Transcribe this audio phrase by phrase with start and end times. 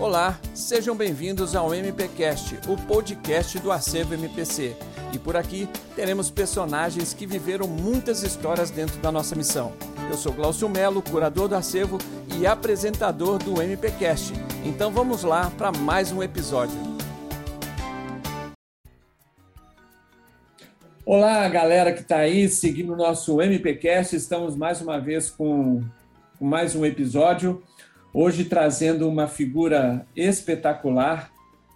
[0.00, 4.76] Olá, sejam bem-vindos ao MPcast, o podcast do Acervo MPC.
[5.12, 9.72] E por aqui teremos personagens que viveram muitas histórias dentro da nossa missão.
[10.08, 11.98] Eu sou Glaucio Melo, curador do acervo
[12.38, 14.34] e apresentador do MPcast.
[14.64, 16.78] Então vamos lá para mais um episódio.
[21.04, 24.14] Olá, galera que está aí seguindo o nosso MPcast.
[24.14, 25.82] Estamos mais uma vez com,
[26.38, 27.64] com mais um episódio.
[28.12, 31.30] Hoje trazendo uma figura espetacular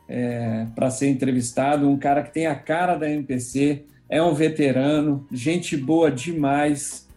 [0.08, 5.26] é, para ser entrevistado, um cara que tem a cara da MPC, é um veterano,
[5.30, 7.08] gente boa demais,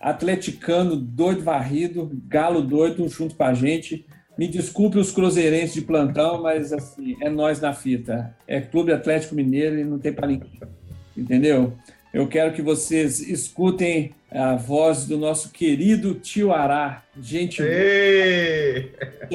[0.00, 4.06] atleticano doido varrido, galo doido junto com a gente.
[4.38, 8.34] Me desculpe os cruzeirenses de plantão, mas assim, é nós na fita.
[8.48, 10.50] É Clube Atlético Mineiro e não tem para ninguém.
[11.16, 11.74] Entendeu?
[12.12, 17.02] Eu quero que vocês escutem a voz do nosso querido tio Ará.
[17.20, 17.62] Gente,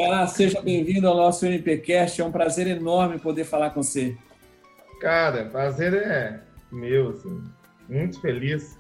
[0.02, 2.22] Ará, seja bem-vindo ao nosso NPcast.
[2.22, 4.16] É um prazer enorme poder falar com você.
[5.02, 6.40] Cara, prazer é
[6.72, 7.44] meu, assim.
[7.90, 8.80] Muito feliz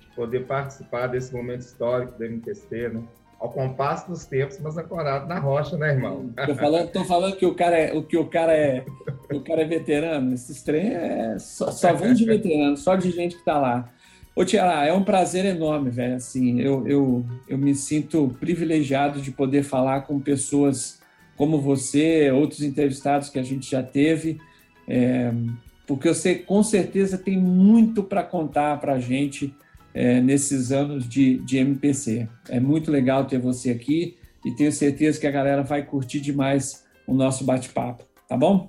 [0.00, 3.02] de poder participar desse momento histórico do MPC, né?
[3.38, 6.30] Ao compasso dos tempos, mas ancorado na rocha, né, irmão?
[6.46, 8.84] Tô falando, tô falando que o cara é, o que o cara é,
[9.30, 10.34] o cara é veterano.
[10.34, 13.90] Esses trem é só, só vem de veterano, só de gente que tá lá.
[14.36, 16.16] Ô, Tiara, é um prazer enorme, velho.
[16.16, 21.00] Assim, eu, eu, eu me sinto privilegiado de poder falar com pessoas
[21.38, 24.38] como você, outros entrevistados que a gente já teve,
[24.86, 25.32] é,
[25.86, 29.54] porque você com certeza tem muito para contar para a gente
[29.94, 32.28] é, nesses anos de, de MPC.
[32.50, 36.84] É muito legal ter você aqui e tenho certeza que a galera vai curtir demais
[37.06, 38.68] o nosso bate-papo, tá bom?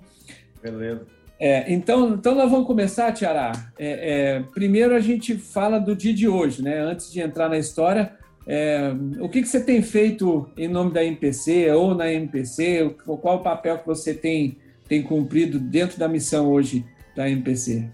[0.61, 1.16] Beleza.
[1.39, 3.51] É, então, então nós vamos começar, Tiará.
[3.77, 6.79] É, é, primeiro a gente fala do dia de hoje, né?
[6.79, 8.11] Antes de entrar na história,
[8.47, 12.95] é, o que, que você tem feito em nome da MPC ou na MPC?
[13.05, 17.87] Qual o papel que você tem, tem cumprido dentro da missão hoje da MPC?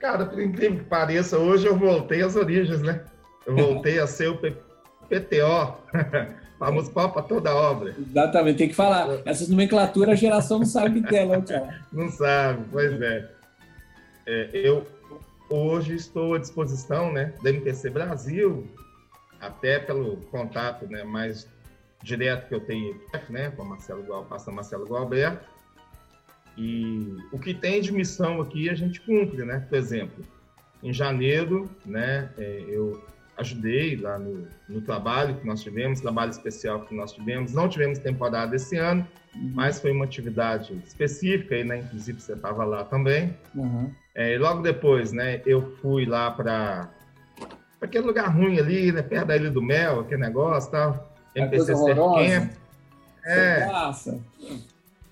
[0.00, 3.00] Cara, por incrível que pareça, hoje eu voltei às origens, né?
[3.46, 5.78] Eu voltei a ser o PTO,
[6.58, 7.94] famoso pau para toda obra.
[7.98, 9.20] Exatamente, tem que falar.
[9.24, 11.72] Essas nomenclaturas a geração não sabe que é, não, Tiago?
[11.92, 13.30] Não sabe, pois é.
[14.26, 14.50] é.
[14.52, 14.86] Eu
[15.50, 18.66] hoje estou à disposição né, da MPC Brasil,
[19.40, 21.48] até pelo contato né, mais
[22.02, 23.00] direto que eu tenho
[23.30, 25.54] né, com o Marcelo pastor Marcelo Gualberto,
[26.56, 29.66] e o que tem de missão aqui a gente cumpre, né?
[29.68, 30.24] Por exemplo,
[30.82, 33.02] em janeiro, né, é, eu
[33.36, 37.52] ajudei lá no, no, trabalho que nós tivemos, trabalho especial que nós tivemos.
[37.52, 39.52] Não tivemos temporada esse ano, uhum.
[39.54, 43.36] mas foi uma atividade específica, e, né, inclusive você estava lá também.
[43.54, 43.90] Uhum.
[44.14, 46.90] É, e logo depois, né, eu fui lá para
[47.80, 51.12] aquele lugar ruim ali, né, perto da Ilha do Mel, aquele negócio tal.
[51.34, 52.52] MPC Camp.
[53.26, 53.66] É.
[53.66, 54.20] Nossa.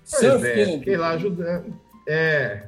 [0.09, 1.73] Pois é, fiquei lá ajudando.
[2.07, 2.67] É,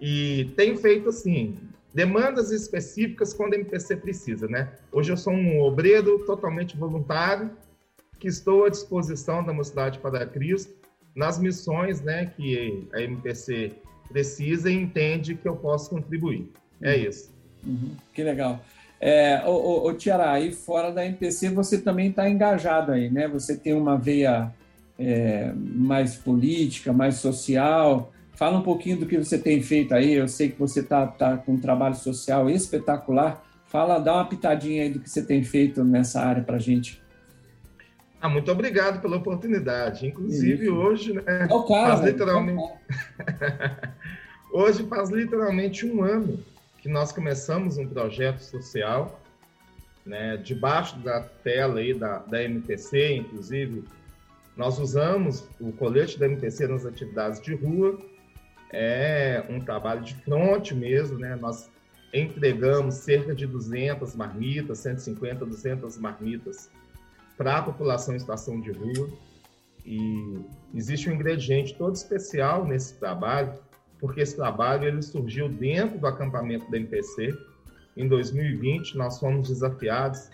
[0.00, 1.56] e tem feito assim,
[1.94, 4.72] demandas específicas quando a MPC precisa, né?
[4.90, 7.50] Hoje eu sou um obreiro totalmente voluntário
[8.18, 10.72] que estou à disposição da Mocidade para Cristo
[11.14, 13.72] nas missões, né, que a MPC
[14.08, 16.50] precisa e entende que eu posso contribuir.
[16.80, 17.02] É uhum.
[17.02, 17.34] isso.
[17.66, 17.96] Uhum.
[18.14, 18.64] Que legal.
[19.00, 23.26] É, o, o, Tiara, aí fora da MPC você também está engajado aí, né?
[23.28, 24.52] Você tem uma veia
[24.98, 28.12] é, mais política, mais social.
[28.42, 30.14] Fala um pouquinho do que você tem feito aí.
[30.14, 33.40] Eu sei que você está tá com um trabalho social espetacular.
[33.68, 37.00] Fala, dá uma pitadinha aí do que você tem feito nessa área para a gente.
[38.20, 40.08] Ah, muito obrigado pela oportunidade.
[40.08, 40.74] Inclusive Isso.
[40.74, 41.22] hoje, né?
[41.48, 42.72] É o cara, faz literalmente.
[44.52, 46.40] hoje faz literalmente um ano
[46.78, 49.20] que nós começamos um projeto social,
[50.04, 50.36] né?
[50.36, 53.84] Debaixo da tela aí da, da MTC, inclusive
[54.56, 58.10] nós usamos o colete da MPC nas atividades de rua,
[58.72, 61.36] é um trabalho de fronte mesmo, né?
[61.36, 61.70] Nós
[62.12, 66.70] entregamos cerca de 200 marmitas, 150, 200 marmitas
[67.36, 69.08] para a população em situação de rua.
[69.84, 70.40] E
[70.74, 73.52] existe um ingrediente todo especial nesse trabalho,
[73.98, 77.36] porque esse trabalho ele surgiu dentro do acampamento da MPC.
[77.96, 80.30] Em 2020, nós fomos desafiados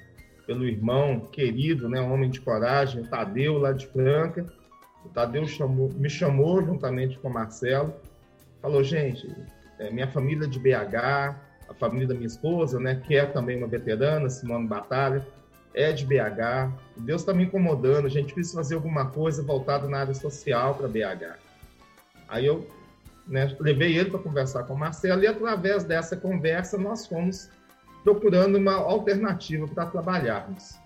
[0.46, 4.46] pelo irmão querido, né, homem de coragem, Tadeu, lá de Franca.
[5.04, 7.94] O Tadeu chamou, me chamou juntamente com o Marcelo,
[8.60, 9.34] falou, gente,
[9.78, 10.96] é, minha família de BH,
[11.68, 15.26] a família da minha esposa, né, que é também uma veterana, Simone Batalha,
[15.74, 16.72] é de BH.
[16.96, 20.88] Deus está me incomodando, a gente precisa fazer alguma coisa voltada na área social para
[20.88, 21.38] BH.
[22.28, 22.66] Aí eu
[23.26, 27.50] né, levei ele para conversar com o Marcelo e através dessa conversa nós fomos
[28.02, 30.78] procurando uma alternativa para trabalharmos.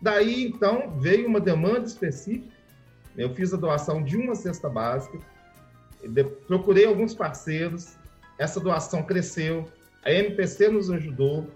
[0.00, 2.52] Daí, então, veio uma demanda específica
[3.16, 5.18] Eu fiz a doação de uma cesta básica,
[6.46, 7.96] procurei alguns parceiros,
[8.38, 9.68] essa doação cresceu,
[10.04, 11.46] a MPC nos ajudou.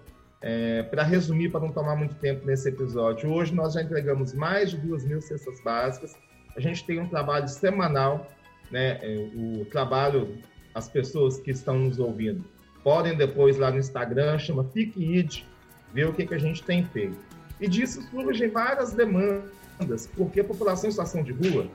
[0.40, 4.70] É, para resumir, para não tomar muito tempo nesse episódio, hoje nós já entregamos mais
[4.70, 6.14] de duas mil cestas básicas.
[6.56, 8.30] A gente tem um trabalho semanal,
[8.70, 9.00] né?
[9.02, 10.38] É, o trabalho,
[10.72, 12.44] as pessoas que estão nos ouvindo
[12.84, 15.44] podem depois lá no Instagram, chama FICID,
[15.92, 17.18] ver o que, que a gente tem feito.
[17.60, 21.68] E disso surgem várias demandas, porque a população em situação de rua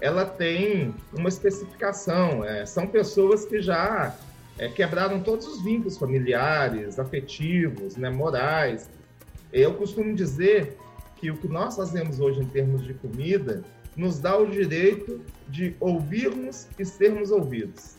[0.00, 2.44] ela tem uma especificação.
[2.44, 4.14] É, são pessoas que já
[4.58, 8.88] é, quebraram todos os vínculos familiares, afetivos, né, morais.
[9.52, 10.76] Eu costumo dizer
[11.16, 13.62] que o que nós fazemos hoje em termos de comida
[13.96, 17.96] nos dá o direito de ouvirmos e sermos ouvidos.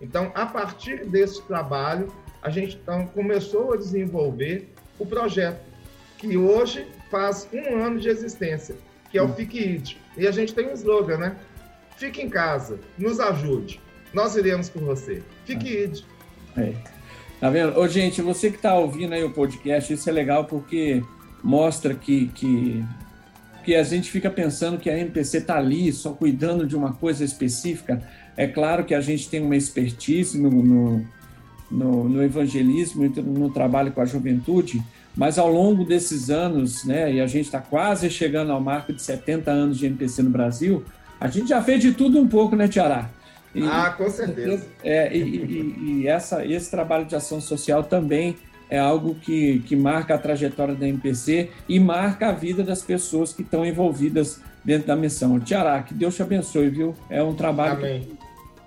[0.00, 2.12] Então, a partir desse trabalho,
[2.42, 4.68] a gente então começou a desenvolver
[4.98, 5.64] o projeto,
[6.18, 8.76] que hoje faz um ano de existência,
[9.14, 9.32] que é o hum.
[9.32, 9.96] Fique It.
[10.18, 11.36] E a gente tem um slogan, né?
[11.96, 13.80] Fique em casa, nos ajude.
[14.12, 15.22] Nós iremos por você.
[15.44, 15.84] Fique ah.
[15.84, 16.00] id.
[16.56, 16.72] É.
[17.38, 17.78] Tá vendo?
[17.78, 21.00] Ô, gente, você que está ouvindo aí o podcast, isso é legal porque
[21.44, 22.84] mostra que, que,
[23.64, 27.22] que a gente fica pensando que a MPC está ali só cuidando de uma coisa
[27.24, 28.02] específica.
[28.36, 31.06] É claro que a gente tem uma expertise no, no,
[31.70, 34.82] no, no evangelismo, no trabalho com a juventude,
[35.16, 39.00] mas ao longo desses anos, né, e a gente está quase chegando ao marco de
[39.00, 40.84] 70 anos de MPC no Brasil,
[41.20, 43.08] a gente já fez de tudo um pouco, né, Tiará?
[43.54, 44.66] E, ah, com certeza.
[44.82, 48.36] É, e, e, e, essa, esse trabalho de ação social também
[48.68, 53.32] é algo que, que marca a trajetória da MPC e marca a vida das pessoas
[53.32, 55.38] que estão envolvidas dentro da missão.
[55.38, 56.94] Tiará, que Deus te abençoe, viu?
[57.08, 58.16] É um trabalho que,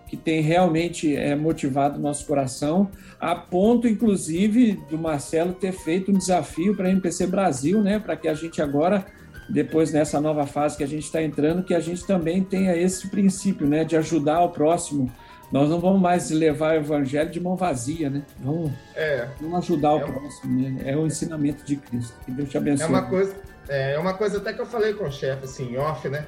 [0.08, 2.90] que, tem realmente é, motivado o nosso coração,
[3.20, 8.00] a ponto, inclusive, do Marcelo ter feito um desafio para a MPC Brasil, né?
[8.00, 9.06] Para que a gente agora
[9.50, 13.08] depois nessa nova fase que a gente está entrando, que a gente também tenha esse
[13.08, 15.12] princípio, né, de ajudar o próximo.
[15.50, 18.24] Nós não vamos mais levar o evangelho de mão vazia, né?
[18.38, 20.82] Vamos, é, vamos ajudar o é próximo, né?
[20.84, 22.14] É o ensinamento de Cristo.
[22.26, 22.86] Que Deus te abençoe.
[22.86, 23.36] É uma coisa,
[23.70, 26.28] é, é uma coisa até que eu falei com o chefe, assim, off, né?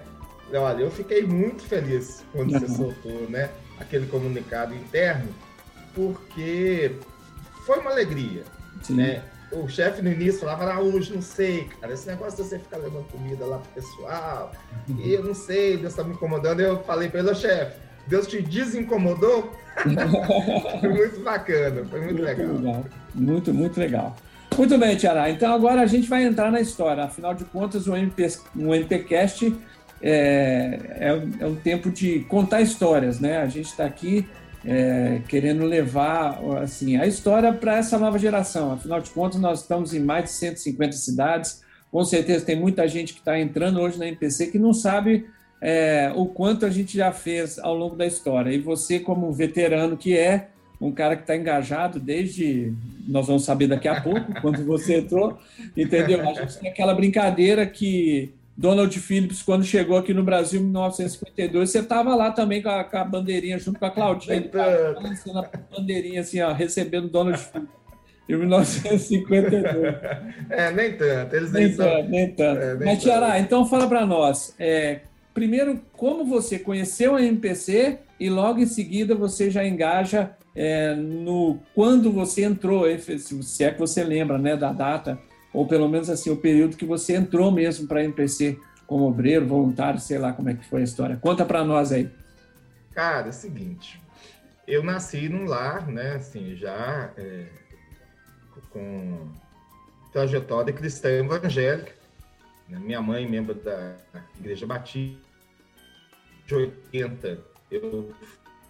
[0.54, 2.60] Olha, eu fiquei muito feliz quando uhum.
[2.60, 3.50] você soltou, né,
[3.80, 5.34] aquele comunicado interno,
[5.94, 6.96] porque
[7.66, 8.44] foi uma alegria,
[8.82, 8.96] Sim.
[8.96, 9.24] né?
[9.52, 13.06] o chefe no início falava, Araújo, não sei, cara, esse negócio de você ficar levando
[13.12, 14.52] comida lá pro pessoal,
[14.88, 16.60] e eu não sei, Deus tá me incomodando.
[16.60, 19.52] Eu falei para ele, chefe, Deus te desincomodou?
[20.80, 22.56] foi muito bacana, foi muito, muito legal.
[22.56, 22.86] legal.
[23.16, 24.16] Muito, muito legal.
[24.58, 25.30] Muito bem, Tiara.
[25.30, 27.04] Então agora a gente vai entrar na história.
[27.04, 29.56] Afinal de contas, o, MP, o MPCast
[30.02, 33.38] é, é, é um tempo de contar histórias, né?
[33.38, 34.26] A gente está aqui
[34.66, 38.74] é, querendo levar assim a história para essa nova geração.
[38.74, 41.62] Afinal de contas, nós estamos em mais de 150 cidades.
[41.92, 45.26] Com certeza tem muita gente que está entrando hoje na MPC que não sabe
[45.62, 48.52] é, o quanto a gente já fez ao longo da história.
[48.52, 50.50] E você, como veterano que é,
[50.80, 52.74] um cara que está engajado desde.
[53.08, 55.38] Nós vamos saber daqui a pouco, quando você entrou,
[55.76, 56.22] entendeu?
[56.22, 61.70] A gente tem aquela brincadeira que Donald Phillips, quando chegou aqui no Brasil em 1952,
[61.70, 64.52] você estava lá também com a, com a, bandeirinha, junto com a Claudinha, ele
[65.02, 67.80] lançando a bandeirinha assim, ó, recebendo Donald Phillips.
[68.28, 69.64] Em 1952.
[70.50, 71.36] É, nem tanto.
[71.36, 72.10] Eles nem, nem tanto.
[72.10, 72.62] Nem tanto.
[72.62, 74.54] É, nem Mas, Tiara, então fala para nós.
[74.60, 75.00] É,
[75.34, 81.60] primeiro, como você conheceu a MPC e logo em seguida você já engaja é, no
[81.74, 85.18] quando você entrou, se é que você lembra né, da data
[85.54, 89.46] ou pelo menos assim, o período que você entrou mesmo para a MPC como obreiro,
[89.46, 91.18] voluntário, sei lá como é que foi a história.
[91.18, 92.10] Conta para nós aí.
[92.92, 94.02] Cara, é o seguinte,
[94.68, 97.46] eu nasci num lar, né, assim, já é,
[98.70, 99.30] com
[100.12, 101.94] trajetória cristã evangélica.
[102.68, 102.80] Né?
[102.80, 103.96] Minha mãe, membro da
[104.40, 105.20] Igreja Batista,
[106.46, 107.40] de 80,
[107.72, 108.12] eu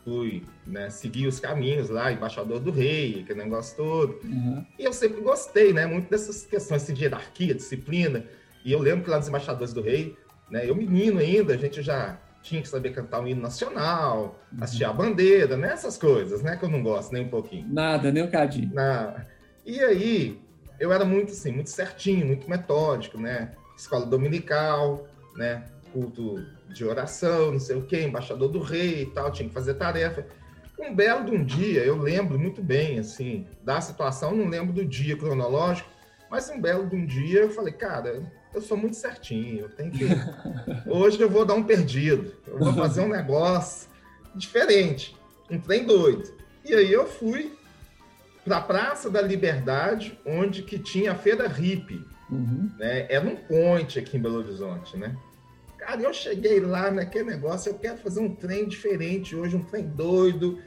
[0.09, 4.19] fui né, seguir os caminhos lá, embaixador do rei, aquele negócio todo.
[4.23, 4.65] Uhum.
[4.77, 8.25] E eu sempre gostei, né, muito dessas questões assim, de hierarquia, disciplina.
[8.65, 10.17] E eu lembro que lá nos embaixadores do rei,
[10.49, 14.39] né, eu menino ainda, a gente já tinha que saber cantar o um hino nacional,
[14.51, 14.63] uhum.
[14.63, 17.67] assistir a bandeira, né, essas coisas, né, que eu não gosto nem um pouquinho.
[17.71, 18.73] Nada, nem um cadinho.
[18.73, 19.25] Na...
[19.63, 20.41] E aí,
[20.79, 27.51] eu era muito assim, muito certinho, muito metódico, né, escola dominical, né, culto de oração,
[27.51, 30.25] não sei o quê, embaixador do rei e tal, tinha que fazer tarefa.
[30.79, 34.85] Um belo de um dia, eu lembro muito bem, assim, da situação, não lembro do
[34.85, 35.89] dia cronológico,
[36.29, 39.91] mas um belo de um dia eu falei, cara, eu sou muito certinho, eu tenho
[39.91, 40.05] que.
[40.89, 43.89] Hoje eu vou dar um perdido, eu vou fazer um negócio
[44.35, 45.15] diferente,
[45.49, 46.33] um trem doido.
[46.63, 47.57] E aí eu fui
[48.45, 52.03] para a Praça da Liberdade, onde que tinha a feira hippie.
[52.29, 52.69] Uhum.
[52.77, 53.05] Né?
[53.09, 55.15] Era um ponte aqui em Belo Horizonte, né?
[55.79, 59.87] Cara, eu cheguei lá naquele negócio, eu quero fazer um trem diferente hoje, um trem
[59.87, 60.59] doido.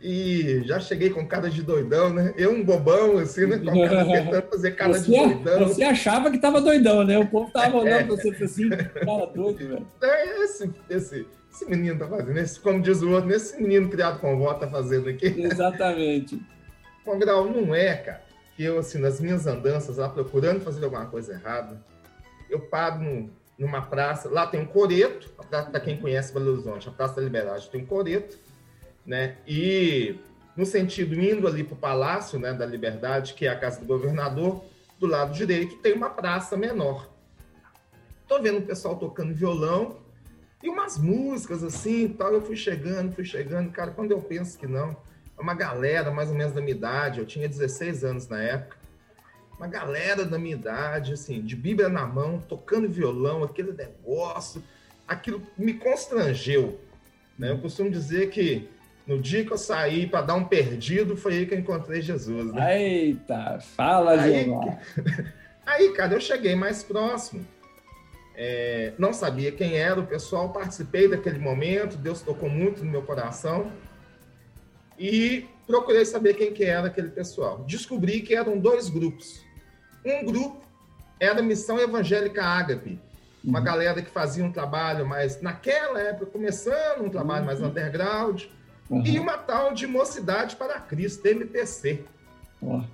[0.00, 2.34] E já cheguei com cara de doidão, né?
[2.36, 3.58] Eu um bobão, assim, né?
[3.58, 5.68] Com cara, tentando fazer cara você, de doidão.
[5.68, 7.18] Você achava que tava doidão, né?
[7.18, 9.86] O povo tava olhando pra você assim, cara doido, velho.
[10.02, 14.18] É esse, esse, esse menino tá fazendo, esse, como diz o outro, esse menino criado
[14.20, 15.26] com vó tá fazendo aqui.
[15.40, 16.38] Exatamente.
[17.04, 18.22] Com grau, não é, cara,
[18.56, 21.80] que eu, assim, nas minhas andanças lá, procurando fazer alguma coisa errada,
[22.50, 26.92] eu paro no, numa praça, lá tem um coreto, para quem conhece Belo Horizonte, a
[26.92, 28.36] Praça da Liberdade tem um coreto,
[29.06, 29.36] né?
[29.46, 30.16] E
[30.56, 33.86] no sentido indo ali para o Palácio né, da Liberdade, que é a casa do
[33.86, 34.64] governador,
[34.98, 37.08] do lado direito tem uma praça menor.
[38.26, 39.98] Tô vendo o pessoal tocando violão
[40.62, 42.32] e umas músicas assim, tal.
[42.32, 43.90] Eu fui chegando, fui chegando, cara.
[43.90, 44.96] Quando eu penso que não,
[45.36, 47.18] é uma galera mais ou menos da minha idade.
[47.18, 48.78] Eu tinha 16 anos na época.
[49.56, 54.62] Uma galera da minha idade, assim, de Bíblia na mão, tocando violão, aquele negócio.
[55.06, 56.80] Aquilo me constrangeu.
[57.38, 57.50] Né?
[57.50, 58.68] Eu costumo dizer que
[59.06, 62.52] no dia que eu saí para dar um perdido, foi aí que eu encontrei Jesus.
[62.52, 62.82] Né?
[62.82, 64.46] Eita, fala, aí,
[65.64, 67.46] aí, cara, eu cheguei mais próximo.
[68.36, 73.02] É, não sabia quem era o pessoal, participei daquele momento, Deus tocou muito no meu
[73.02, 73.70] coração
[74.98, 77.64] e procurei saber quem que era aquele pessoal.
[77.66, 79.42] Descobri que eram dois grupos.
[80.04, 80.62] Um grupo
[81.18, 83.00] era a Missão Evangélica Ágape,
[83.42, 83.64] uma uhum.
[83.64, 87.46] galera que fazia um trabalho mais, naquela época, começando um trabalho uhum.
[87.46, 88.44] mais underground,
[88.90, 89.04] Uhum.
[89.04, 92.04] E uma tal de Mocidade para Cristo, MPC.
[92.60, 92.84] Uhum.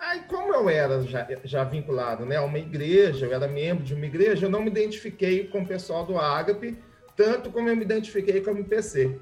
[0.00, 3.94] Aí, como eu era já, já, vinculado né, a uma igreja, eu era membro de
[3.94, 6.78] uma igreja, eu não me identifiquei com o pessoal do Ágape,
[7.16, 9.18] tanto como eu me identifiquei com o MPC.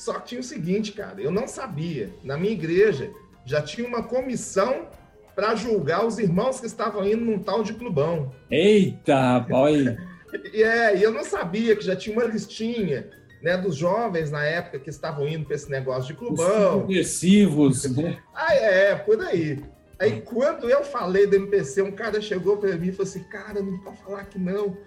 [0.00, 2.08] Só que tinha o seguinte, cara, eu não sabia.
[2.24, 3.10] Na minha igreja
[3.44, 4.86] já tinha uma comissão
[5.34, 8.32] para julgar os irmãos que estavam indo num tal de clubão.
[8.50, 9.98] Eita, boy!
[10.54, 13.10] e é, e eu não sabia que já tinha uma listinha
[13.42, 16.78] né, dos jovens na época que estavam indo para esse negócio de clubão.
[16.78, 18.18] Progressivos, né?
[18.34, 19.62] Ah, é, por aí.
[19.98, 23.62] Aí quando eu falei do MPC, um cara chegou para mim e falou assim: cara,
[23.62, 24.78] não pode falar que não,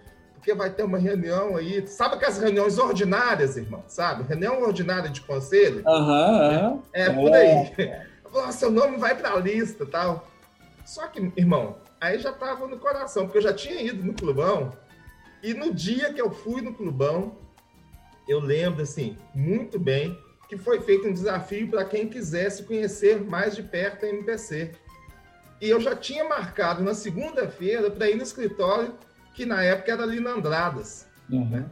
[0.44, 1.88] porque vai ter uma reunião aí.
[1.88, 3.82] Sabe aquelas reuniões ordinárias, irmão?
[3.88, 4.24] Sabe?
[4.24, 5.82] Reunião ordinária de conselho?
[5.88, 7.72] Aham, uhum, É, é, por aí.
[8.30, 10.28] Falou, seu nome vai para a lista tal.
[10.86, 14.74] Só que, irmão, aí já tava no coração, porque eu já tinha ido no clubão.
[15.42, 17.38] E no dia que eu fui no clubão,
[18.28, 20.18] eu lembro assim muito bem
[20.50, 24.74] que foi feito um desafio para quem quisesse conhecer mais de perto a MPC.
[25.62, 28.94] E eu já tinha marcado na segunda-feira para ir no escritório,
[29.34, 31.08] que na época era ali na Andradas.
[31.30, 31.50] Uhum.
[31.50, 31.66] Né?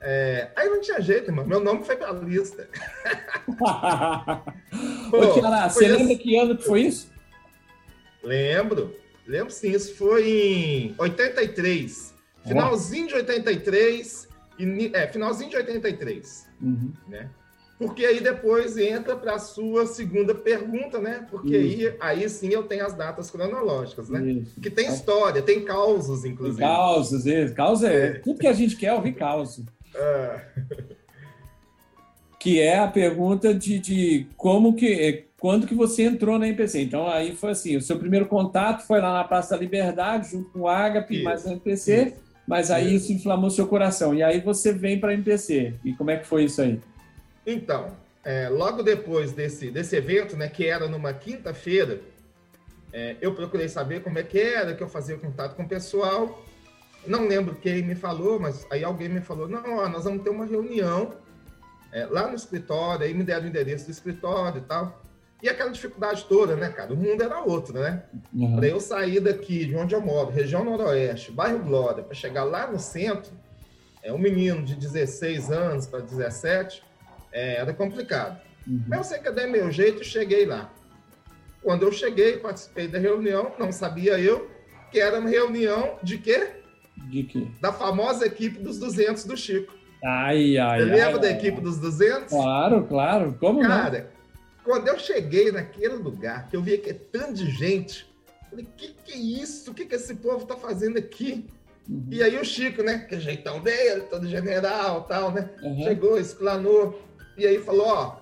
[0.00, 1.46] É, aí não tinha jeito, irmão.
[1.46, 2.68] Meu nome foi para a lista.
[5.10, 5.96] Pô, Ô, Tiara, você assim...
[5.96, 7.10] lembra que ano que foi isso?
[8.22, 8.96] Lembro.
[9.26, 9.70] Lembro sim.
[9.70, 12.12] Isso foi em 83.
[12.44, 14.32] Finalzinho de 83
[14.92, 16.92] é, finalzinho de 83, uhum.
[17.08, 17.30] né?
[17.82, 21.26] Porque aí depois entra para a sua segunda pergunta, né?
[21.28, 24.22] Porque aí, aí sim eu tenho as datas cronológicas, né?
[24.24, 24.60] Isso.
[24.60, 26.58] Que tem história, tem causos, inclusive.
[26.58, 27.54] Tem causos, isso.
[27.54, 28.10] Causa é, é.
[28.20, 29.64] Tudo que a gente quer é ouvir causa.
[29.94, 30.40] É.
[32.38, 34.92] Que é a pergunta de, de como que.
[34.92, 36.82] É, quando que você entrou na MPC?
[36.82, 40.50] Então, aí foi assim: o seu primeiro contato foi lá na Praça da Liberdade, junto
[40.50, 42.06] com o Agape, mais a MPC.
[42.06, 44.14] Isso mas aí isso inflamou seu coração.
[44.14, 45.74] E aí você vem para a MPC.
[45.84, 46.80] E como é que foi isso aí?
[47.46, 52.00] Então, é, logo depois desse, desse evento, né, que era numa quinta-feira,
[52.92, 56.44] é, eu procurei saber como é que era, que eu fazia contato com o pessoal.
[57.06, 60.30] Não lembro quem me falou, mas aí alguém me falou: não, ó, nós vamos ter
[60.30, 61.14] uma reunião
[61.90, 63.04] é, lá no escritório.
[63.04, 65.02] Aí me deram o endereço do escritório e tal.
[65.42, 66.92] E aquela dificuldade toda, né, cara?
[66.92, 68.04] O mundo era outro, né?
[68.32, 68.56] Uhum.
[68.56, 72.70] Para eu sair daqui, de onde eu moro, região noroeste, bairro Glória, para chegar lá
[72.70, 73.32] no centro,
[74.04, 76.84] é um menino de 16 anos para 17,
[77.32, 78.40] é, era complicado.
[78.66, 78.82] Uhum.
[78.86, 80.72] Mas eu sei que eu dei meu jeito e cheguei lá.
[81.62, 84.50] Quando eu cheguei, participei da reunião, não sabia eu
[84.90, 86.50] que era uma reunião de quê?
[87.08, 87.46] De quê?
[87.60, 89.72] Da famosa equipe dos 200 do Chico.
[90.04, 91.32] Ai, ai, Você lembra ai, da ai.
[91.34, 92.28] equipe dos 200?
[92.28, 93.36] Claro, claro.
[93.40, 94.22] Como Cara, não?
[94.64, 98.06] Quando eu cheguei naquele lugar, que eu vi que tanto de gente,
[98.50, 99.70] falei, que que é isso?
[99.70, 101.46] O que que esse povo tá fazendo aqui?
[101.88, 102.06] Uhum.
[102.10, 105.82] E aí o Chico, né, que é jeitão dele, todo general tal, né, uhum.
[105.82, 107.00] chegou, explanou,
[107.36, 108.16] e aí falou, ó,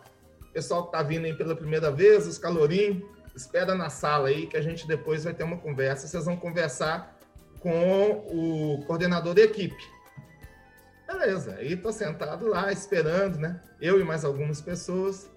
[0.52, 3.02] pessoal que tá vindo aí pela primeira vez, os calorinhos,
[3.34, 7.16] espera na sala aí que a gente depois vai ter uma conversa, vocês vão conversar
[7.60, 9.82] com o coordenador da equipe.
[11.06, 15.28] Beleza, aí tô sentado lá esperando, né, eu e mais algumas pessoas,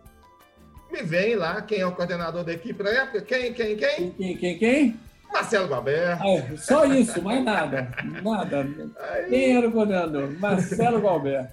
[0.92, 3.22] me vem lá, quem é o coordenador da equipe na época?
[3.22, 4.12] Quem, quem, quem?
[4.12, 5.00] Quem, quem, quem?
[5.34, 6.20] Marcelo Galber.
[6.58, 7.90] só isso, mais nada.
[8.22, 8.68] Nada.
[9.00, 9.30] Aí...
[9.30, 10.32] Quem era o coordenador?
[10.40, 11.50] Marcelo Galber.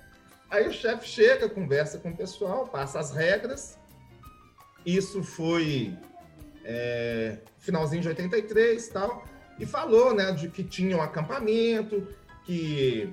[0.51, 3.79] Aí o chefe chega, conversa com o pessoal, passa as regras.
[4.85, 5.97] Isso foi
[6.65, 9.25] é, finalzinho de 83 e tal.
[9.59, 12.07] E falou, né, de que tinha um acampamento,
[12.45, 13.13] que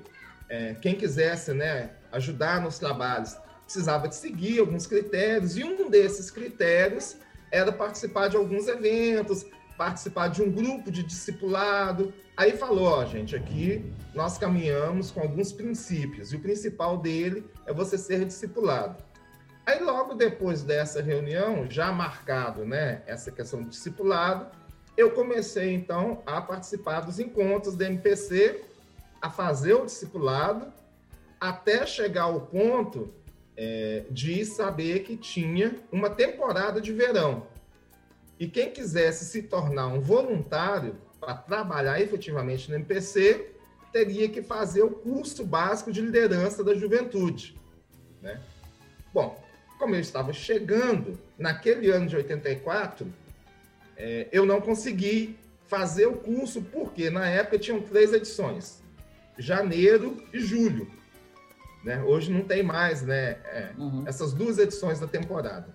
[0.50, 3.36] é, quem quisesse, né, ajudar nos trabalhos
[3.67, 5.58] precisava de seguir alguns critérios.
[5.58, 7.17] E um desses critérios
[7.51, 9.46] era participar de alguns eventos,
[9.77, 12.13] participar de um grupo de discipulado.
[12.36, 17.74] Aí falou, ó, gente, aqui nós caminhamos com alguns princípios, e o principal dele é
[17.74, 19.03] você ser discipulado.
[19.65, 24.48] Aí logo depois dessa reunião, já marcado, né, essa questão do discipulado,
[24.96, 28.63] eu comecei então a participar dos encontros da MPC,
[29.22, 30.74] a fazer o discipulado,
[31.39, 33.13] até chegar ao ponto
[33.55, 37.46] é, de saber que tinha uma temporada de verão.
[38.39, 43.51] E quem quisesse se tornar um voluntário para trabalhar efetivamente no MPC,
[43.91, 47.60] teria que fazer o curso básico de liderança da juventude.
[48.22, 48.39] Né?
[49.13, 49.41] Bom,
[49.79, 53.12] como eu estava chegando, naquele ano de 84,
[53.96, 58.82] é, eu não consegui fazer o curso, porque na época tinham três edições:
[59.38, 60.89] janeiro e julho.
[61.84, 62.03] Né?
[62.03, 64.03] Hoje não tem mais né, é, uhum.
[64.06, 65.74] essas duas edições da temporada.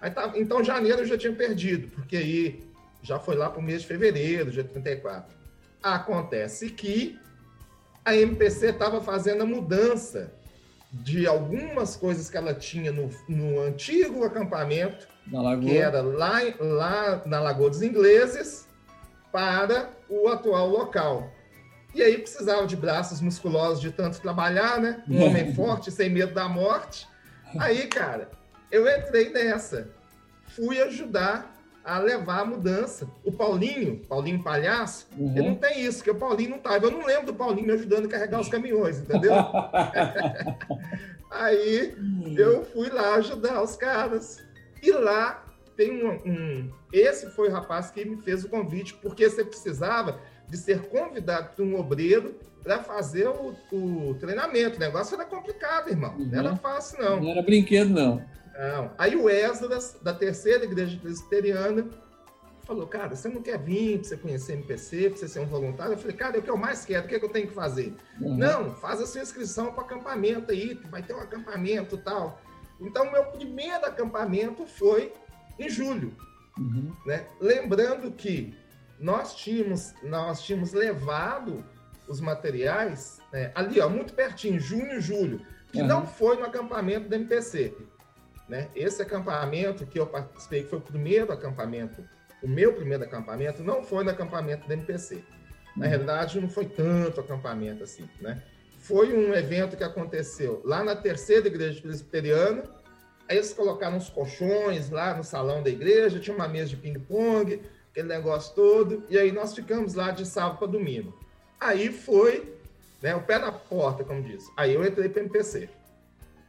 [0.00, 2.64] Aí tá, então, janeiro eu já tinha perdido, porque aí
[3.02, 5.36] já foi lá para o mês de fevereiro de 84.
[5.82, 7.18] Acontece que
[8.04, 10.32] a MPC estava fazendo a mudança
[10.92, 15.06] de algumas coisas que ela tinha no, no antigo acampamento,
[15.62, 18.66] que era lá, lá na Lagoa dos Ingleses,
[19.32, 21.30] para o atual local.
[21.94, 25.02] E aí precisava de braços musculosos de tanto trabalhar, né?
[25.08, 27.08] Um homem forte, sem medo da morte.
[27.58, 28.30] Aí, cara,
[28.70, 29.88] eu entrei nessa.
[30.48, 31.54] Fui ajudar
[31.84, 33.08] a levar a mudança.
[33.24, 35.36] O Paulinho, Paulinho Palhaço, uhum.
[35.36, 36.86] ele não tem isso, porque o Paulinho não estava.
[36.86, 39.32] Eu não lembro do Paulinho me ajudando a carregar os caminhões, entendeu?
[41.30, 41.94] Aí
[42.36, 44.44] eu fui lá ajudar os caras.
[44.82, 45.44] E lá
[45.76, 50.18] tem um, um, Esse foi o rapaz que me fez o convite, porque você precisava
[50.48, 54.76] de ser convidado por um obreiro para fazer o, o, treinamento.
[54.76, 56.14] O negócio era complicado, irmão.
[56.16, 56.26] Uhum.
[56.26, 57.20] Não era fácil, não.
[57.20, 58.24] Não era brinquedo, não.
[58.58, 58.92] Não.
[58.96, 61.86] Aí o Esdras, da terceira igreja presbiteriana,
[62.66, 65.92] falou, cara, você não quer vir para você conhecer MPC, para você ser um voluntário?
[65.92, 67.46] Eu falei, cara, é o que eu mais quero, o que, é que eu tenho
[67.46, 67.94] que fazer?
[68.20, 68.36] Uhum.
[68.36, 72.40] Não, faz a sua inscrição para acampamento aí, vai ter um acampamento tal.
[72.80, 75.12] Então, meu primeiro acampamento foi
[75.58, 76.14] em julho.
[76.58, 76.92] Uhum.
[77.06, 77.26] Né?
[77.40, 78.54] Lembrando que
[78.98, 81.64] nós tínhamos, nós tínhamos levado
[82.08, 85.40] os materiais né, ali, ó, muito pertinho, junho e julho,
[85.72, 85.86] que uhum.
[85.86, 87.74] não foi no acampamento da MPC.
[88.48, 88.68] Né?
[88.74, 92.04] Esse acampamento que eu participei, que foi o primeiro acampamento,
[92.42, 95.24] o meu primeiro acampamento, não foi no acampamento da MPC.
[95.76, 95.90] Na uhum.
[95.90, 98.42] realidade, não foi tanto acampamento assim, né?
[98.78, 102.62] Foi um evento que aconteceu lá na terceira igreja presbiteriana.
[103.28, 107.60] Aí eles colocaram uns colchões lá no salão da igreja, tinha uma mesa de ping-pong,
[107.90, 109.04] aquele negócio todo.
[109.10, 111.18] E aí nós ficamos lá de sábado para domingo.
[111.58, 112.56] Aí foi
[113.02, 114.44] né, o pé na porta, como diz.
[114.56, 115.68] Aí eu entrei para o MPC.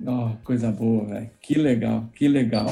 [0.06, 1.30] Oh, coisa boa, velho.
[1.42, 2.68] Que legal, que legal.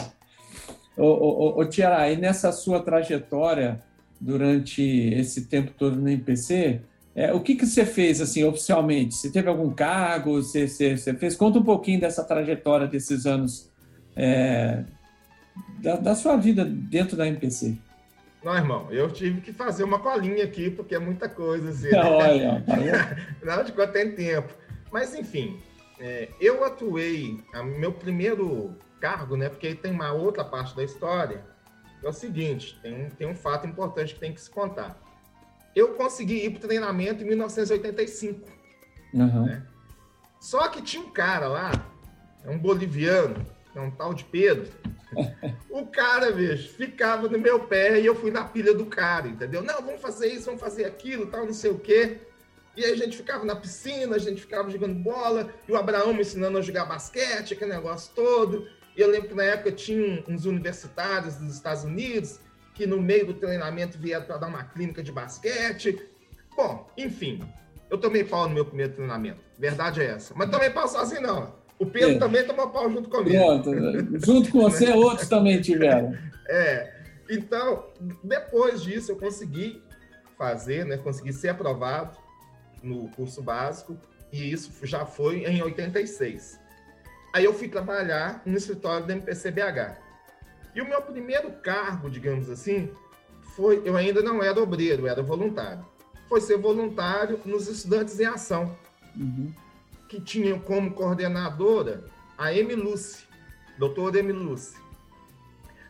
[0.97, 3.81] Ô, ô, ô, Tiara, aí nessa sua trajetória
[4.19, 6.81] durante esse tempo todo no MPC,
[7.15, 9.15] é, o que, que você fez assim oficialmente?
[9.15, 10.41] Você teve algum cargo?
[10.41, 11.35] Você, você, você fez?
[11.35, 13.71] Conta um pouquinho dessa trajetória desses anos
[14.15, 14.83] é,
[15.79, 17.77] da, da, sua vida dentro da MPC.
[18.43, 21.69] Não, irmão, eu tive que fazer uma colinha aqui, porque é muita coisa.
[21.69, 22.03] Assim, né?
[22.03, 22.63] Olha,
[23.43, 24.53] Não, de quanto tem tempo.
[24.91, 25.57] Mas, enfim,
[25.99, 27.43] é, eu atuei,
[27.77, 29.49] meu primeiro cargo, né?
[29.49, 31.43] Porque tem uma outra parte da história,
[32.03, 34.99] é o seguinte, tem um, tem um fato importante que tem que se contar.
[35.75, 38.49] Eu consegui ir para o treinamento em 1985.
[39.13, 39.45] Uhum.
[39.45, 39.63] Né?
[40.39, 41.71] Só que tinha um cara lá,
[42.43, 44.71] é um boliviano, é um tal de Pedro.
[45.69, 49.61] o cara, bicho, ficava no meu pé e eu fui na pilha do cara, entendeu?
[49.61, 52.19] Não, vamos fazer isso, vamos fazer aquilo, tal, não sei o quê.
[52.75, 56.13] E aí a gente ficava na piscina, a gente ficava jogando bola, e o Abraão
[56.13, 58.67] me ensinando a jogar basquete, aquele negócio todo.
[58.95, 62.39] E eu lembro que na época tinha uns universitários dos Estados Unidos
[62.73, 65.97] que no meio do treinamento vieram para dar uma clínica de basquete.
[66.55, 67.41] Bom, enfim,
[67.89, 69.39] eu tomei pau no meu primeiro treinamento.
[69.57, 70.33] Verdade é essa.
[70.35, 71.55] Mas tomei pau sozinho, não.
[71.79, 72.19] O Pedro é.
[72.19, 73.37] também tomou pau junto comigo.
[73.37, 73.71] Pronto.
[74.25, 76.17] Junto com você, outros também tiveram.
[76.47, 76.93] É.
[77.29, 77.85] Então,
[78.23, 79.81] depois disso, eu consegui
[80.37, 80.97] fazer, né?
[80.97, 82.24] Consegui ser aprovado
[82.85, 83.97] no curso básico,
[84.31, 86.59] e isso já foi em 86.
[87.33, 89.97] Aí eu fui trabalhar no escritório da MPCBH.
[90.73, 92.91] E o meu primeiro cargo, digamos assim,
[93.55, 95.85] foi, eu ainda não era obreiro, era voluntário.
[96.27, 98.75] Foi ser voluntário nos Estudantes em Ação,
[99.15, 99.53] uhum.
[100.09, 102.05] que tinha como coordenadora
[102.37, 103.25] a Emiluce,
[103.77, 104.75] doutora Emiluce.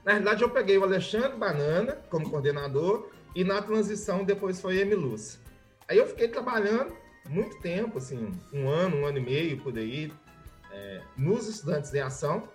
[0.03, 4.81] Na realidade, eu peguei o Alexandre Banana como coordenador e na transição depois foi a
[4.81, 5.39] Emiluce.
[5.87, 6.95] Aí eu fiquei trabalhando
[7.29, 10.11] muito tempo, assim, um ano, um ano e meio por aí,
[10.71, 12.47] é, nos Estudantes em Ação.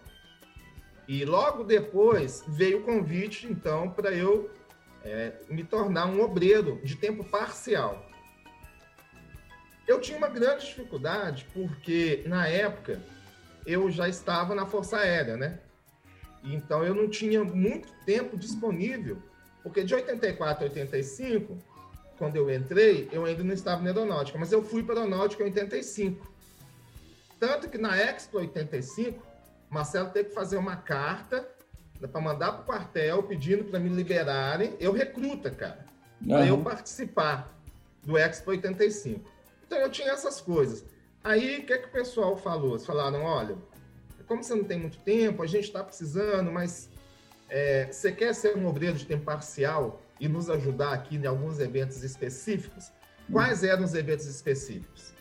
[1.06, 4.50] E logo depois veio o convite, então, para eu
[5.04, 8.06] é, me tornar um obreiro de tempo parcial.
[9.86, 13.02] Eu tinha uma grande dificuldade porque, na época,
[13.66, 15.60] eu já estava na Força Aérea, né?
[16.44, 19.18] Então, eu não tinha muito tempo disponível,
[19.62, 21.58] porque de 84 a 85,
[22.20, 25.42] quando eu entrei, eu ainda não estava na aeronáutica, mas eu fui para a aeronáutica
[25.42, 26.30] em 85.
[27.38, 29.26] Tanto que na Expo 85,
[29.70, 31.48] Marcelo teve que fazer uma carta
[32.12, 34.76] para mandar para o quartel pedindo para me liberarem.
[34.78, 35.87] Eu recruta, cara,
[36.20, 36.28] uhum.
[36.28, 37.59] para eu participar
[38.02, 39.26] do Expo 85.
[39.66, 40.85] Então eu tinha essas coisas.
[41.24, 42.72] Aí o que, é que o pessoal falou?
[42.72, 43.56] Eles falaram: olha,
[44.28, 46.90] como você não tem muito tempo, a gente está precisando, mas
[47.48, 51.59] é, você quer ser um obreiro de tempo parcial e nos ajudar aqui em alguns
[51.59, 52.92] eventos específicos?
[53.33, 55.14] Quais eram os eventos específicos?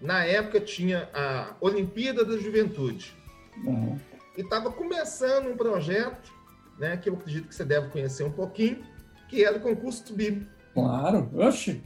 [0.00, 3.16] Na época tinha a Olimpíada da Juventude.
[3.64, 3.98] Uhum
[4.36, 6.32] e estava começando um projeto,
[6.78, 8.84] né, que eu acredito que você deve conhecer um pouquinho,
[9.28, 10.50] que era o concurso bíblico.
[10.74, 11.82] Claro, oxe.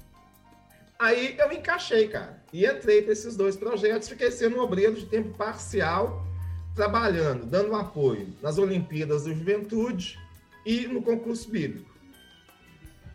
[0.99, 5.07] Aí eu encaixei, cara, e entrei para esses dois projetos, fiquei sendo um obreiro de
[5.07, 6.27] tempo parcial,
[6.75, 10.19] trabalhando, dando apoio nas Olimpíadas da Juventude
[10.67, 11.90] e no concurso bíblico.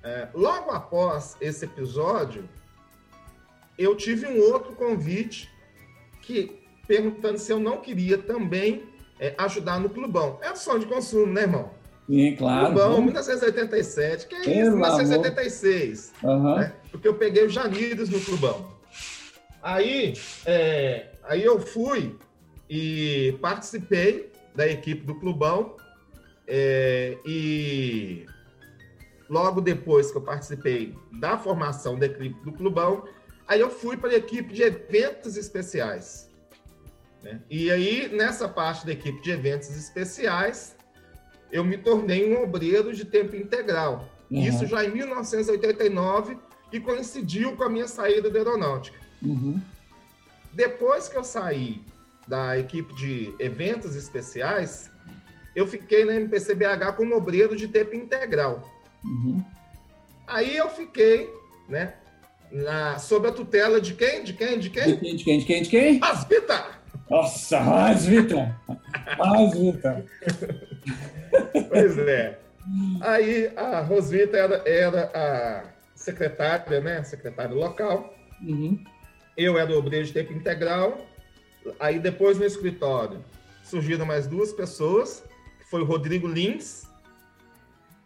[0.05, 2.47] É, logo após esse episódio,
[3.75, 5.49] eu tive um outro convite
[6.21, 8.83] que perguntando se eu não queria também
[9.19, 10.37] é, ajudar no clubão.
[10.43, 11.71] É o som de consumo, né, irmão?
[12.07, 12.67] Sim, claro.
[12.67, 13.05] Clubão, vamos...
[13.05, 14.27] 1987.
[14.27, 16.13] Que é isso, 1976.
[16.21, 16.55] Uhum.
[16.55, 16.73] Né?
[16.91, 18.71] Porque eu peguei o Janires no clubão.
[19.63, 20.13] Aí,
[20.45, 22.15] é, aí eu fui
[22.69, 25.77] e participei da equipe do clubão.
[26.47, 28.27] É, e
[29.29, 33.07] logo depois que eu participei da formação da equipe do clubão,
[33.47, 36.29] aí eu fui para a equipe de eventos especiais.
[37.23, 37.41] Né?
[37.49, 40.75] E aí, nessa parte da equipe de eventos especiais,
[41.51, 44.07] eu me tornei um obreiro de tempo integral.
[44.29, 44.41] Uhum.
[44.41, 46.37] Isso já em 1989,
[46.69, 48.99] que coincidiu com a minha saída da aeronáutica.
[49.21, 49.61] Uhum.
[50.53, 51.81] Depois que eu saí
[52.27, 54.91] da equipe de eventos especiais,
[55.55, 58.74] eu fiquei na MPCBH como obreiro de tempo integral.
[59.05, 59.43] Uhum.
[60.27, 61.29] Aí eu fiquei,
[61.69, 61.93] né,
[62.51, 64.23] na, sob a tutela de quem?
[64.23, 64.59] De quem?
[64.59, 64.85] De quem?
[64.85, 65.15] De quem?
[65.15, 65.39] De quem?
[65.39, 65.61] De quem?
[65.63, 65.99] De quem?
[66.01, 66.75] Asbita!
[67.09, 67.59] Nossa!
[67.59, 68.47] Mais, Vitor!
[71.69, 72.39] Pois é.
[73.01, 75.63] Aí a Rosvita era, era a
[75.93, 77.03] secretária, né?
[77.03, 78.13] Secretária local.
[78.41, 78.83] Uhum.
[79.37, 81.05] Eu era o obreiro de tempo integral.
[81.79, 83.23] Aí depois no escritório
[83.63, 85.23] surgiram mais duas pessoas,
[85.59, 86.87] que foi o Rodrigo Lins,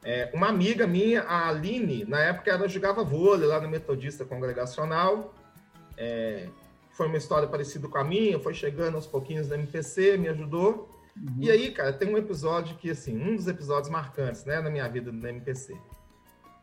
[0.03, 5.33] é, uma amiga minha, a Aline, na época ela jogava vôlei lá no Metodista Congregacional.
[5.97, 6.47] É,
[6.91, 10.89] foi uma história parecida com a minha, foi chegando aos pouquinhos na MPC, me ajudou.
[11.15, 11.35] Uhum.
[11.39, 14.87] E aí, cara, tem um episódio que, assim, um dos episódios marcantes, né, na minha
[14.87, 15.75] vida na MPC.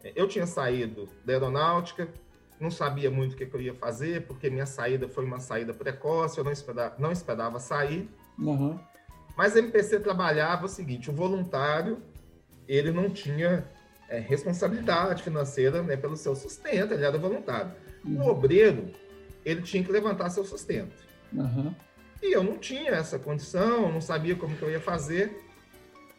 [0.03, 2.09] É, eu tinha saído da aeronáutica,
[2.59, 6.39] não sabia muito o que, eu ia fazer, porque minha saída foi uma saída precoce,
[6.39, 8.09] eu não esperava, não esperava sair.
[8.39, 8.79] Uhum.
[9.37, 12.03] Mas a MPC trabalhava o seguinte, o voluntário,
[12.69, 13.65] ele não tinha
[14.09, 17.73] é, responsabilidade financeira né, pelo seu sustento, ele era voluntário.
[18.05, 18.23] Uhum.
[18.23, 18.91] O obreiro,
[19.45, 20.95] ele tinha que levantar seu sustento.
[21.33, 21.75] Uhum.
[22.23, 25.43] E eu não tinha essa condição, não sabia como que eu ia fazer.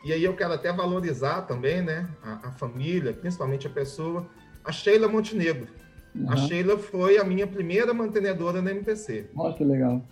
[0.05, 4.27] E aí eu quero até valorizar também, né, a, a família, principalmente a pessoa,
[4.63, 5.67] a Sheila Montenegro.
[6.13, 6.31] Uhum.
[6.31, 9.29] A Sheila foi a minha primeira mantenedora na MPC.
[9.35, 10.05] Olha que legal.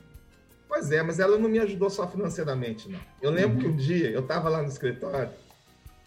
[0.68, 3.00] Pois é, mas ela não me ajudou só financeiramente, não.
[3.22, 3.62] Eu lembro uhum.
[3.62, 5.30] que um dia eu estava lá no escritório,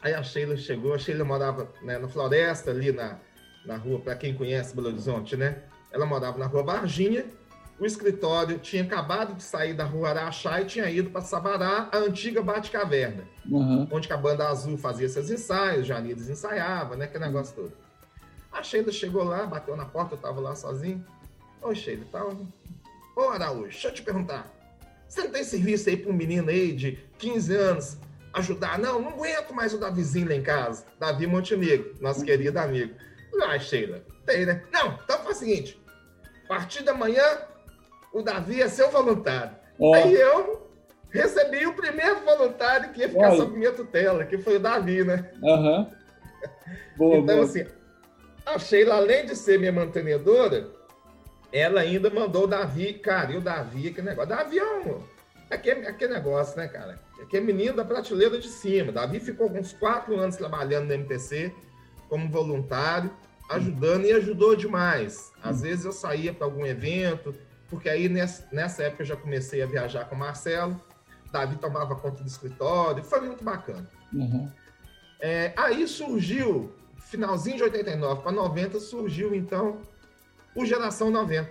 [0.02, 3.18] aí a Sheila chegou, a Sheila morava né, na floresta, ali na,
[3.64, 5.62] na rua, para quem conhece Belo Horizonte, né?
[5.90, 7.24] Ela morava na rua Varginha.
[7.78, 11.98] O escritório tinha acabado de sair da rua Araxá e tinha ido para Sabará, a
[11.98, 13.86] antiga Bate-Caverna, uhum.
[13.92, 17.04] onde a banda azul fazia seus ensaios, Janides ensaiava, né?
[17.04, 17.72] Aquele negócio todo.
[18.52, 21.04] A Sheila chegou lá, bateu na porta, eu estava lá sozinho.
[21.62, 22.26] Oi, Sheila, tá?
[23.16, 24.52] Ô, Araújo, deixa eu te perguntar.
[25.08, 27.98] Você não tem serviço aí para um menino aí de 15 anos
[28.34, 28.78] ajudar?
[28.78, 30.84] Não, não aguento mais o Davizinho lá em casa.
[30.98, 32.94] Davi Montenegro, nosso querido amigo.
[33.42, 34.62] Ah, Sheila, tem, né?
[34.72, 35.80] Não, então faz o seguinte:
[36.44, 37.24] a partir da manhã,
[38.12, 39.56] o Davi é seu voluntário.
[39.78, 39.94] Oh.
[39.94, 40.68] Aí eu
[41.10, 43.36] recebi o primeiro voluntário que ia ficar Oi.
[43.36, 45.30] sob minha tutela, que foi o Davi, né?
[45.42, 45.90] Uhum.
[46.96, 47.46] Boa, então, boa.
[47.46, 47.66] assim,
[48.44, 50.68] a Sheila, além de ser minha mantenedora,
[51.52, 54.28] ela ainda mandou o Davi, cara, e o Davi, aquele negócio.
[54.28, 55.02] Davi é um.
[55.50, 56.98] Aquele, aquele negócio, né, cara?
[57.20, 58.92] Aquele menino da prateleira de cima.
[58.92, 61.52] Davi ficou uns quatro anos trabalhando no MPC
[62.08, 63.10] como voluntário,
[63.50, 65.32] ajudando e ajudou demais.
[65.42, 67.34] Às vezes eu saía para algum evento,
[67.68, 70.80] porque aí nessa, época eu já comecei a viajar com o Marcelo.
[71.30, 73.86] Davi tomava conta do escritório, foi muito bacana.
[74.12, 74.50] Uhum.
[75.20, 79.82] É, aí surgiu, finalzinho de 89 para 90, surgiu então
[80.54, 81.50] o Geração 90.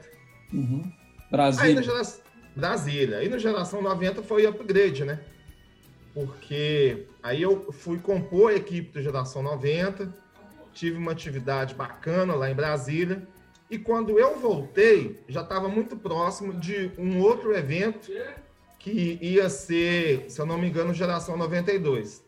[0.54, 0.92] Uhum.
[1.30, 1.82] Brasília.
[1.82, 2.28] Aí.
[2.56, 3.18] Brasília.
[3.18, 5.20] Aí no Geração 90 foi upgrade, né?
[6.18, 10.12] Porque aí eu fui compor a equipe do Geração 90,
[10.74, 13.22] tive uma atividade bacana lá em Brasília.
[13.70, 18.10] E quando eu voltei, já estava muito próximo de um outro evento
[18.80, 22.26] que ia ser, se eu não me engano, Geração 92.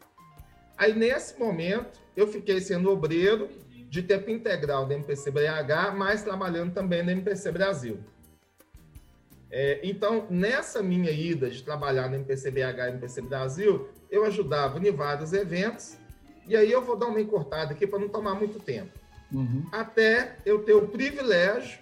[0.77, 3.49] Aí, nesse momento, eu fiquei sendo obreiro
[3.89, 7.97] de tempo integral da MPC BH, mas trabalhando também na MPC Brasil.
[9.51, 14.79] É, então, nessa minha ida de trabalhar na MPC BH e MPC Brasil, eu ajudava
[14.79, 15.97] em vários eventos,
[16.47, 18.91] e aí eu vou dar uma encurtada aqui para não tomar muito tempo.
[19.31, 19.63] Uhum.
[19.71, 21.79] Até eu ter o privilégio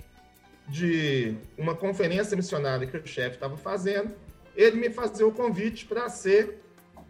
[0.67, 4.13] de uma conferência missionária que o chefe estava fazendo,
[4.55, 6.61] ele me fazer o convite para ser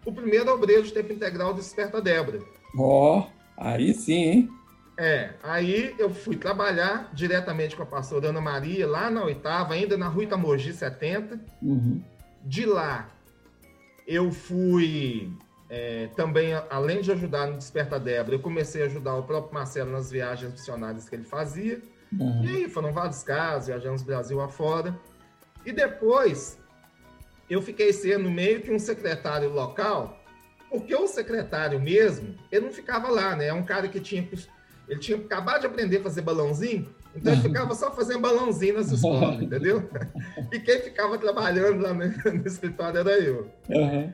[0.06, 2.40] o primeiro obreiro de tempo integral do Desperta Débora.
[2.78, 3.24] Ó, oh,
[3.58, 4.50] aí sim, hein?
[4.98, 9.96] É, aí eu fui trabalhar diretamente com a pastora Ana Maria, lá na oitava, ainda
[9.96, 11.40] na Rua Itamogi 70.
[11.62, 12.02] Uhum.
[12.44, 13.08] De lá,
[14.08, 15.32] eu fui
[15.70, 19.92] é, também, além de ajudar no Desperta Débora, eu comecei a ajudar o próprio Marcelo
[19.92, 21.80] nas viagens missionárias que ele fazia.
[22.12, 22.44] Uhum.
[22.44, 24.98] E aí foram vários casos, viajamos Brasil afora.
[25.66, 26.58] E depois,
[27.50, 30.18] eu fiquei sendo meio que um secretário local,
[30.70, 33.48] porque o secretário mesmo, ele não ficava lá, né?
[33.48, 34.24] É um cara que tinha
[34.88, 38.92] ele tinha acabado de aprender a fazer balãozinho, então ele ficava só fazendo balãozinho nas
[38.92, 39.90] escolas, entendeu?
[40.52, 43.52] E quem ficava trabalhando lá no, no escritório era eu.
[43.70, 44.14] Uhum.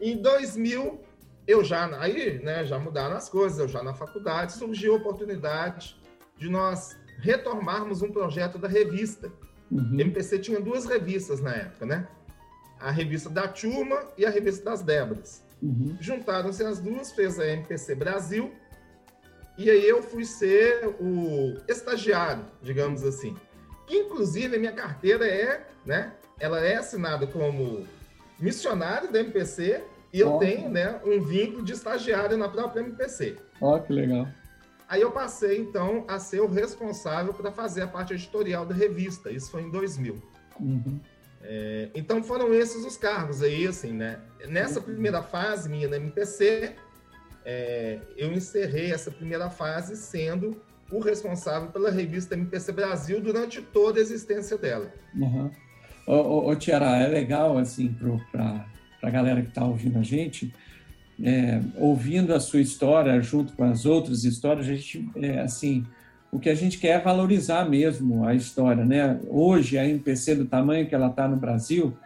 [0.00, 1.00] Em 2000,
[1.46, 5.96] eu já, aí, né, já mudaram as coisas, eu já na faculdade, surgiu a oportunidade
[6.36, 9.30] de nós retomarmos um projeto da revista.
[9.70, 10.00] Uhum.
[10.00, 12.08] MPC tinha duas revistas na época, né?
[12.80, 15.42] A revista da Turma e a revista das Débras.
[15.62, 15.96] Uhum.
[16.00, 18.52] Juntaram-se as duas, fez a MPC Brasil,
[19.56, 23.36] e aí eu fui ser o estagiário, digamos assim.
[23.88, 26.12] Inclusive a minha carteira é, né?
[26.40, 27.86] Ela é assinada como
[28.38, 33.36] missionário da MPC e eu tenho, né, um vínculo de estagiário na própria MPC.
[33.60, 34.28] Ó, oh, que legal.
[34.88, 39.30] Aí eu passei então a ser o responsável para fazer a parte editorial da revista.
[39.30, 40.22] Isso foi em 2000.
[40.60, 41.00] Uhum.
[41.42, 44.20] É, então foram esses os cargos aí, assim, né?
[44.46, 46.74] Nessa primeira fase minha na MPC,
[47.44, 50.56] é, eu encerrei essa primeira fase sendo
[50.90, 54.92] o responsável pela revista MPC Brasil durante toda a existência dela.
[55.14, 55.50] Uhum.
[56.06, 57.94] Ô, ô, ô Tiara, é legal, assim,
[58.30, 58.66] para
[59.02, 60.54] a galera que está ouvindo a gente,
[61.22, 65.84] é, ouvindo a sua história junto com as outras histórias, a gente, é, assim,
[66.30, 69.20] o que a gente quer é valorizar mesmo a história, né?
[69.28, 71.96] Hoje, a MPC do tamanho que ela está no Brasil,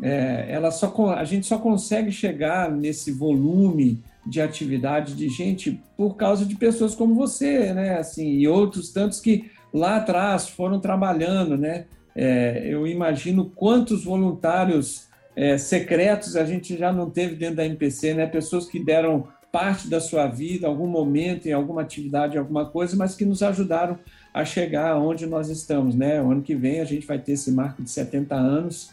[0.00, 6.16] é, ela só, a gente só consegue chegar nesse volume de atividade de gente por
[6.16, 7.98] causa de pessoas como você, né?
[7.98, 11.86] Assim, e outros tantos que lá atrás foram trabalhando, né?
[12.14, 18.14] É, eu imagino quantos voluntários é, secretos a gente já não teve dentro da MPC,
[18.14, 18.26] né?
[18.26, 23.14] Pessoas que deram parte da sua vida, algum momento, em alguma atividade, alguma coisa, mas
[23.14, 23.98] que nos ajudaram
[24.34, 26.20] a chegar onde nós estamos, né?
[26.20, 28.90] O ano que vem a gente vai ter esse marco de 70 anos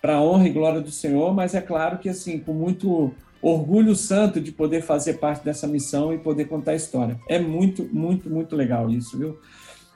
[0.00, 4.40] para honra e glória do Senhor, mas é claro que assim, com muito orgulho santo
[4.40, 7.18] de poder fazer parte dessa missão e poder contar a história.
[7.28, 9.38] É muito, muito, muito legal isso, viu?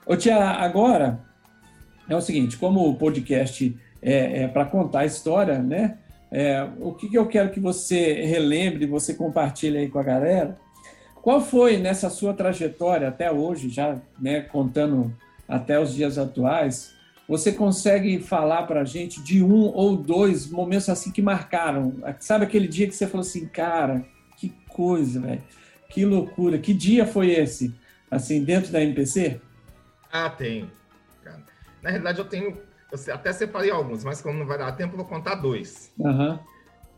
[0.05, 1.21] Ô Tia, agora
[2.09, 5.97] é o seguinte, como o podcast é, é para contar a história, né?
[6.29, 10.57] É, o que, que eu quero que você relembre, você compartilhe aí com a galera.
[11.21, 15.13] Qual foi nessa sua trajetória até hoje, já né, contando
[15.47, 16.93] até os dias atuais,
[17.27, 22.01] você consegue falar para a gente de um ou dois momentos assim que marcaram?
[22.19, 24.05] Sabe aquele dia que você falou assim, cara,
[24.37, 25.43] que coisa, velho,
[25.89, 27.75] que loucura, que dia foi esse,
[28.09, 29.41] assim, dentro da MPC?
[30.11, 30.71] Ah, tem.
[31.81, 32.57] Na realidade, eu tenho,
[32.91, 35.91] eu até separei alguns, mas como não vai dar tempo, eu vou contar dois.
[35.99, 36.39] Uhum.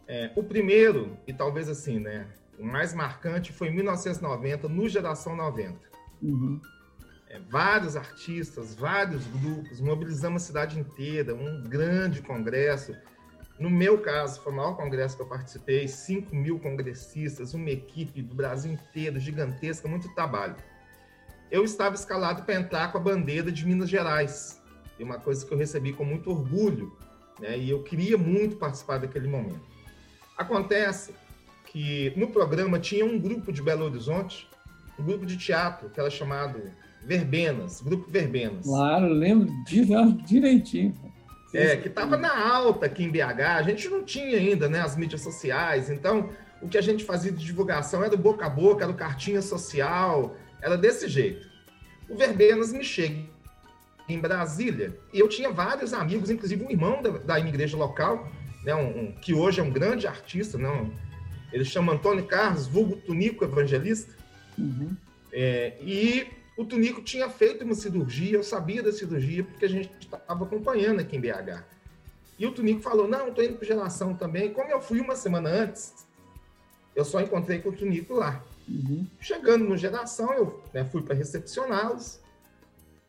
[0.08, 5.36] É, o primeiro, e talvez assim, né, o mais marcante foi em 1990, no Geração
[5.36, 5.76] 90.
[6.22, 6.62] Uhum
[7.30, 12.96] é, vários artistas, vários grupos, mobilizamos a cidade inteira, um grande congresso.
[13.60, 18.22] No meu caso, foi o maior congresso que eu participei, 5 mil congressistas, uma equipe
[18.22, 20.56] do Brasil inteiro, gigantesca, muito trabalho.
[21.52, 24.60] Eu estava escalado para entrar com a bandeira de Minas Gerais,
[24.98, 26.98] e uma coisa que eu recebi com muito orgulho,
[27.40, 27.58] né?
[27.58, 29.62] e eu queria muito participar daquele momento.
[30.38, 31.14] Acontece
[31.66, 34.50] que no programa tinha um grupo de Belo Horizonte,
[34.98, 36.62] um grupo de teatro, que era chamado
[37.04, 38.66] Verbenas, Grupo Verbenas.
[38.66, 39.50] Claro, lembro
[40.26, 40.94] direitinho.
[41.54, 44.96] É, que estava na alta aqui em BH, a gente não tinha ainda né, as
[44.96, 46.30] mídias sociais, então
[46.62, 49.42] o que a gente fazia de divulgação era do boca a boca, era do cartinha
[49.42, 51.48] social, era desse jeito.
[52.08, 53.24] O Verbenas me chega
[54.08, 58.32] em Brasília e eu tinha vários amigos, inclusive um irmão da, da igreja local,
[58.64, 60.92] né, um, um, que hoje é um grande artista, né, um,
[61.52, 64.14] ele chama Antônio Carlos, vulgo Tunico Evangelista,
[64.58, 64.96] uhum.
[65.32, 66.28] é, e
[66.60, 71.00] o Tunico tinha feito uma cirurgia, eu sabia da cirurgia, porque a gente estava acompanhando
[71.00, 71.64] aqui em BH.
[72.38, 74.52] E o Tunico falou: Não, estou indo para geração também.
[74.52, 76.06] Como eu fui uma semana antes,
[76.94, 78.44] eu só encontrei com o Tunico lá.
[78.68, 79.08] Uhum.
[79.22, 82.20] Chegando no geração, eu né, fui para recepcioná-los.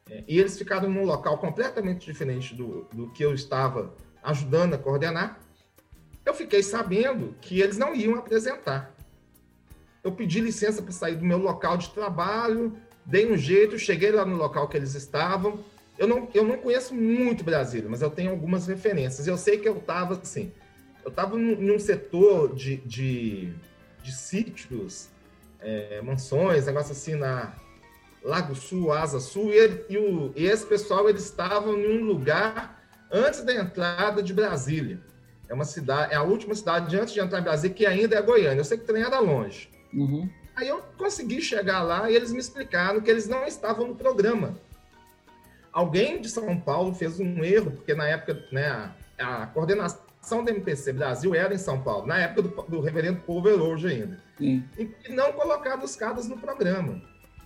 [0.09, 4.79] É, e eles ficaram num local completamente diferente do, do que eu estava ajudando a
[4.79, 5.41] coordenar.
[6.25, 8.95] Eu fiquei sabendo que eles não iam apresentar.
[10.05, 14.25] Eu pedi licença para sair do meu local de trabalho, dei um jeito, cheguei lá
[14.25, 15.65] no local que eles estavam.
[15.99, 19.27] Eu não, eu não conheço muito Brasília, mas eu tenho algumas referências.
[19.27, 20.53] Eu sei que eu estava assim,
[21.05, 23.53] eu estava em um setor de, de,
[24.03, 25.09] de sítios,
[25.61, 27.55] é, mansões, negócio assim na
[28.23, 32.05] Lago Sul, Asa Sul, e, ele, e, o, e esse pessoal eles estavam em um
[32.05, 35.01] lugar antes da entrada de Brasília.
[35.49, 38.23] É uma cidade, é a última cidade antes de entrar em Brasília, que ainda é
[38.23, 38.61] Goiânia.
[38.61, 39.69] Eu sei que o trem era longe.
[39.93, 40.31] Uhum.
[40.61, 44.59] Aí eu consegui chegar lá e eles me explicaram que eles não estavam no programa.
[45.73, 50.51] Alguém de São Paulo fez um erro, porque na época, né, a, a coordenação da
[50.51, 54.21] MPC Brasil era em São Paulo, na época do, do reverendo Pover hoje ainda.
[54.37, 54.63] Sim.
[54.77, 57.01] E não colocaram os caras no programa.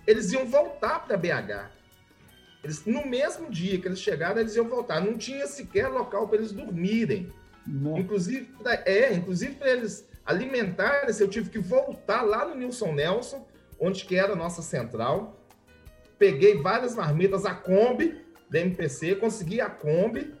[0.05, 1.71] Eles iam voltar para BH.
[2.65, 4.99] Eles, no mesmo dia que eles chegaram, eles iam voltar.
[4.99, 7.31] Não tinha sequer local para eles dormirem.
[7.65, 7.97] Não.
[7.97, 8.49] Inclusive,
[8.85, 13.45] é, inclusive para eles alimentar eu tive que voltar lá no Nilson Nelson,
[13.79, 15.39] onde que era a nossa central.
[16.17, 20.33] Peguei várias marmitas, a Kombi da MPC, consegui a Kombi,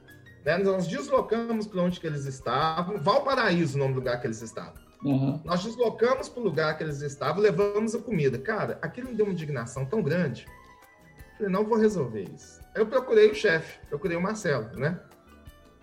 [0.43, 0.57] né?
[0.57, 4.85] nós deslocamos para onde que eles estavam, Valparaíso, o nome do lugar que eles estavam.
[5.03, 5.39] Uhum.
[5.43, 8.39] Nós deslocamos para o lugar que eles estavam, levamos a comida.
[8.39, 10.47] Cara, aquilo me deu uma indignação tão grande.
[11.37, 12.59] Falei, não vou resolver isso.
[12.73, 14.99] Eu procurei o chefe, procurei o Marcelo, né?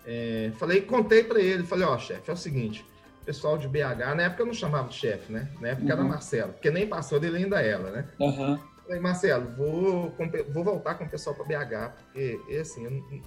[0.05, 2.85] É, falei, contei para ele, falei, ó, chefe, é o seguinte,
[3.23, 5.49] pessoal de BH, na época eu não chamava de chefe, né?
[5.59, 5.91] Na época uhum.
[5.91, 8.07] era Marcelo, porque nem passou dele ainda ela, né?
[8.19, 8.59] Uhum.
[8.83, 10.13] Falei, Marcelo, vou,
[10.53, 13.21] vou voltar com o pessoal para BH, porque, assim, eu,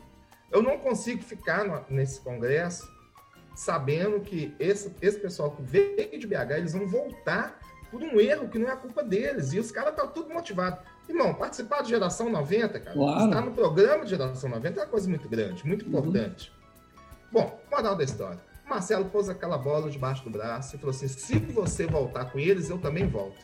[0.52, 2.86] eu não consigo ficar no, nesse congresso
[3.54, 7.58] sabendo que esse, esse pessoal que veio de BH, eles vão voltar
[7.90, 9.54] por um erro que não é a culpa deles.
[9.54, 10.80] E os caras estão tudo motivados.
[11.08, 13.24] Irmão, participar de Geração 90, cara, claro.
[13.24, 15.88] estar no programa de Geração 90 é uma coisa muito grande, muito uhum.
[15.88, 16.52] importante.
[17.32, 18.40] Bom, moral da história.
[18.68, 22.68] Marcelo pôs aquela bola debaixo do braço e falou assim: se você voltar com eles,
[22.68, 23.38] eu também volto.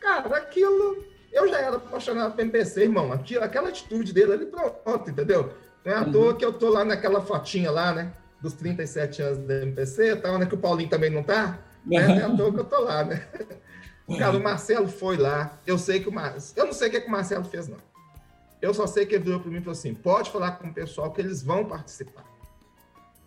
[0.00, 1.04] Cara, aquilo.
[1.32, 3.12] Eu já era apaixonado pelo MPC, irmão.
[3.12, 5.52] Aquilo, aquela atitude dele ali, pronto, entendeu?
[5.84, 6.12] Não é à uhum.
[6.12, 8.12] toa que eu tô lá naquela fotinha lá, né?
[8.40, 10.46] Dos 37 anos da MPC, tá, né?
[10.46, 11.58] Que o Paulinho também não tá.
[11.84, 12.06] Né?
[12.06, 13.26] Não é à toa que eu tô lá, né?
[14.18, 15.58] Cara, o Marcelo foi lá.
[15.66, 16.34] Eu sei que o Mar...
[16.56, 17.76] Eu não sei o que, é que o Marcelo fez, não.
[18.60, 20.74] Eu só sei que ele virou para mim e falou assim: pode falar com o
[20.74, 22.24] pessoal que eles vão participar.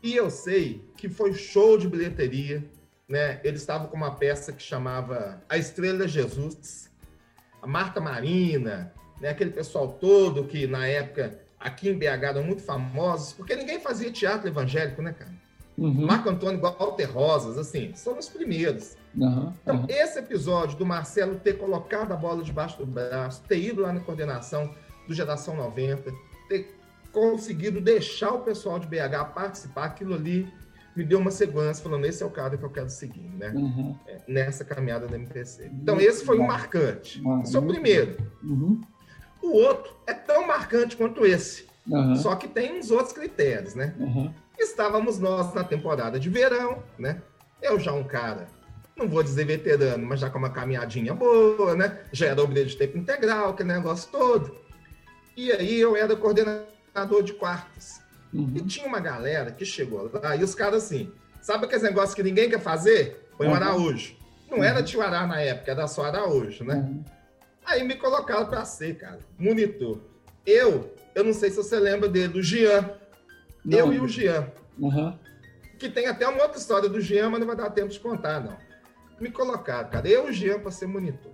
[0.04, 2.64] E eu sei que foi show de bilheteria,
[3.08, 3.40] né?
[3.44, 6.90] Eles estavam com uma peça que chamava A Estrela Jesus,
[7.62, 9.30] a Marta Marina, né?
[9.30, 14.12] Aquele pessoal todo que na época aqui em BH eram muito famosos, porque ninguém fazia
[14.12, 15.42] teatro evangélico, né, cara?
[15.78, 16.06] Uhum.
[16.06, 18.96] Marco Antônio Walter Rosas, assim, são os primeiros.
[19.16, 19.86] Uhum, então, uhum.
[19.90, 24.00] esse episódio do Marcelo ter colocado a bola debaixo do braço, ter ido lá na
[24.00, 24.74] coordenação
[25.08, 26.12] do Geração 90,
[26.50, 26.76] ter
[27.12, 30.52] conseguido deixar o pessoal de BH participar, aquilo ali
[30.96, 33.54] me deu uma segurança, falando, esse é o cara que eu quero seguir, né?
[33.56, 33.96] Uhum.
[34.06, 35.72] É, nessa caminhada da MPC.
[35.74, 37.22] Então, esse foi o um marcante.
[37.22, 37.42] Uhum.
[37.42, 38.18] Esse é o primeiro.
[38.44, 38.82] Uhum.
[39.42, 41.66] O outro é tão marcante quanto esse.
[42.18, 43.96] Só que tem uns outros critérios, né?
[44.60, 47.22] Estávamos nós na temporada de verão, né?
[47.62, 48.48] Eu já um cara,
[48.96, 52.02] não vou dizer veterano, mas já com uma caminhadinha boa, né?
[52.12, 54.56] Já era obreiro de tempo integral, aquele negócio todo.
[55.36, 56.68] E aí eu era coordenador
[57.24, 58.02] de quartos.
[58.34, 58.54] Uhum.
[58.56, 61.12] E tinha uma galera que chegou lá e os caras assim,
[61.42, 63.30] sabe aqueles negócios que ninguém quer fazer?
[63.38, 63.54] Põe uhum.
[63.54, 64.16] o Araújo.
[64.50, 64.64] Não uhum.
[64.64, 66.76] era tio Ará na época, era só Araújo, né?
[66.76, 67.04] Uhum.
[67.66, 70.00] Aí me colocaram para ser, cara, monitor.
[70.46, 72.90] Eu, eu não sei se você lembra dele, do Jean.
[73.64, 73.80] Não.
[73.80, 74.48] Eu e o Jean.
[74.80, 75.18] Uhum.
[75.78, 78.40] que tem até uma outra história do Jean, mas não vai dar tempo de contar,
[78.42, 78.58] não.
[79.20, 81.34] Me colocaram, cara, eu e o Jean para ser monitor.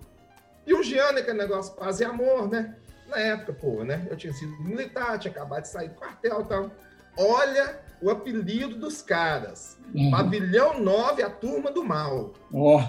[0.65, 2.75] E o Jean, né, que é negócio paz e amor, né?
[3.07, 4.05] Na época, pô, né?
[4.09, 6.71] Eu tinha sido militar, tinha acabado de sair do quartel e tal.
[7.17, 9.77] Olha o apelido dos caras.
[9.93, 10.11] Uhum.
[10.11, 12.33] Pavilhão 9, a turma do mal.
[12.51, 12.81] Oh.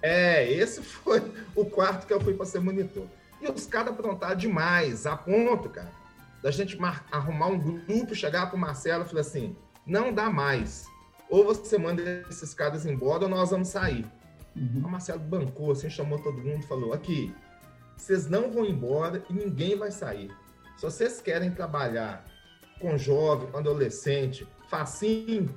[0.00, 1.22] É, esse foi
[1.54, 3.06] o quarto que eu fui para ser monitor.
[3.40, 5.90] E os caras aprontaram demais, a ponto, cara,
[6.42, 6.78] da gente
[7.10, 9.56] arrumar um grupo, chegar para o Marcelo e falar assim:
[9.86, 10.86] não dá mais.
[11.28, 14.04] Ou você manda esses caras embora ou nós vamos sair.
[14.56, 14.82] Uhum.
[14.84, 17.34] O Marcelo bancou, assim, chamou todo mundo falou: aqui,
[18.02, 20.30] vocês não vão embora e ninguém vai sair.
[20.76, 22.24] Se vocês querem trabalhar
[22.80, 25.48] com jovem, com adolescente, facinho,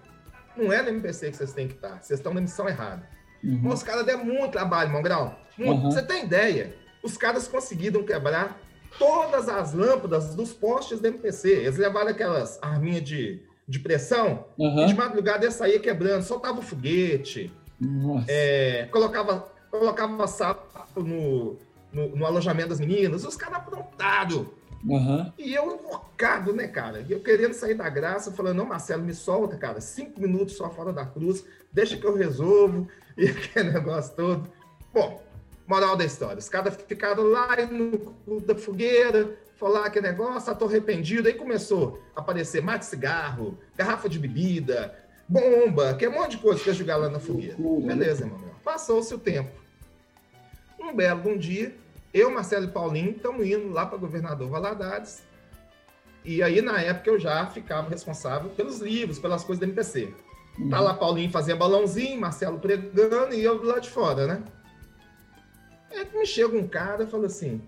[0.58, 2.02] não é no MPC que vocês têm que estar.
[2.02, 3.08] Vocês estão na missão errada.
[3.44, 3.70] Uhum.
[3.70, 5.36] Os caras deram muito trabalho, Mongrão.
[5.58, 5.84] Muito.
[5.84, 5.92] Uhum.
[5.92, 6.76] Você tem ideia?
[7.04, 8.60] Os caras conseguiram quebrar
[8.98, 11.50] todas as lâmpadas dos postes do MPC.
[11.50, 14.84] Eles levaram aquelas arminhas de, de pressão uhum.
[14.84, 17.52] e de madrugada ia sair quebrando, soltava o foguete,
[18.28, 21.58] é, colocava, colocava sapo no,
[21.92, 24.46] no, no, alojamento das meninas, os caras aprontados.
[24.84, 25.32] Uhum.
[25.38, 27.06] E eu invocado, né, cara?
[27.08, 30.92] Eu querendo sair da graça, falando, não, Marcelo, me solta, cara, cinco minutos só fora
[30.92, 32.88] da cruz, deixa que eu resolvo,
[33.18, 34.50] e aquele negócio todo.
[34.94, 35.22] Bom,
[35.68, 40.66] moral da história, os caras ficaram lá no da fogueira, falar que negócio, ah, tô
[40.66, 44.94] arrependido, aí começou a aparecer mate cigarro, garrafa de bebida,
[45.30, 47.56] bomba, que é um monte de coisa que ia jogar lá na fogueira.
[47.86, 48.40] Beleza, irmão.
[48.64, 49.52] Passou-se o tempo.
[50.80, 51.74] Um belo um dia,
[52.14, 55.24] eu, Marcelo e Paulinho estamos indo lá para governador Valadares.
[56.24, 60.14] E aí, na época, eu já ficava responsável pelos livros, pelas coisas da MPC.
[60.60, 60.70] Uhum.
[60.70, 64.44] Tá lá Paulinho fazia balãozinho, Marcelo pregando e eu do lado de fora, né?
[65.90, 67.62] Aí me chega um cara e fala assim.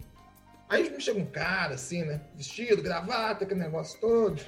[0.69, 2.21] Aí me chega um cara, assim, né?
[2.35, 4.41] Vestido, gravata, aquele negócio todo.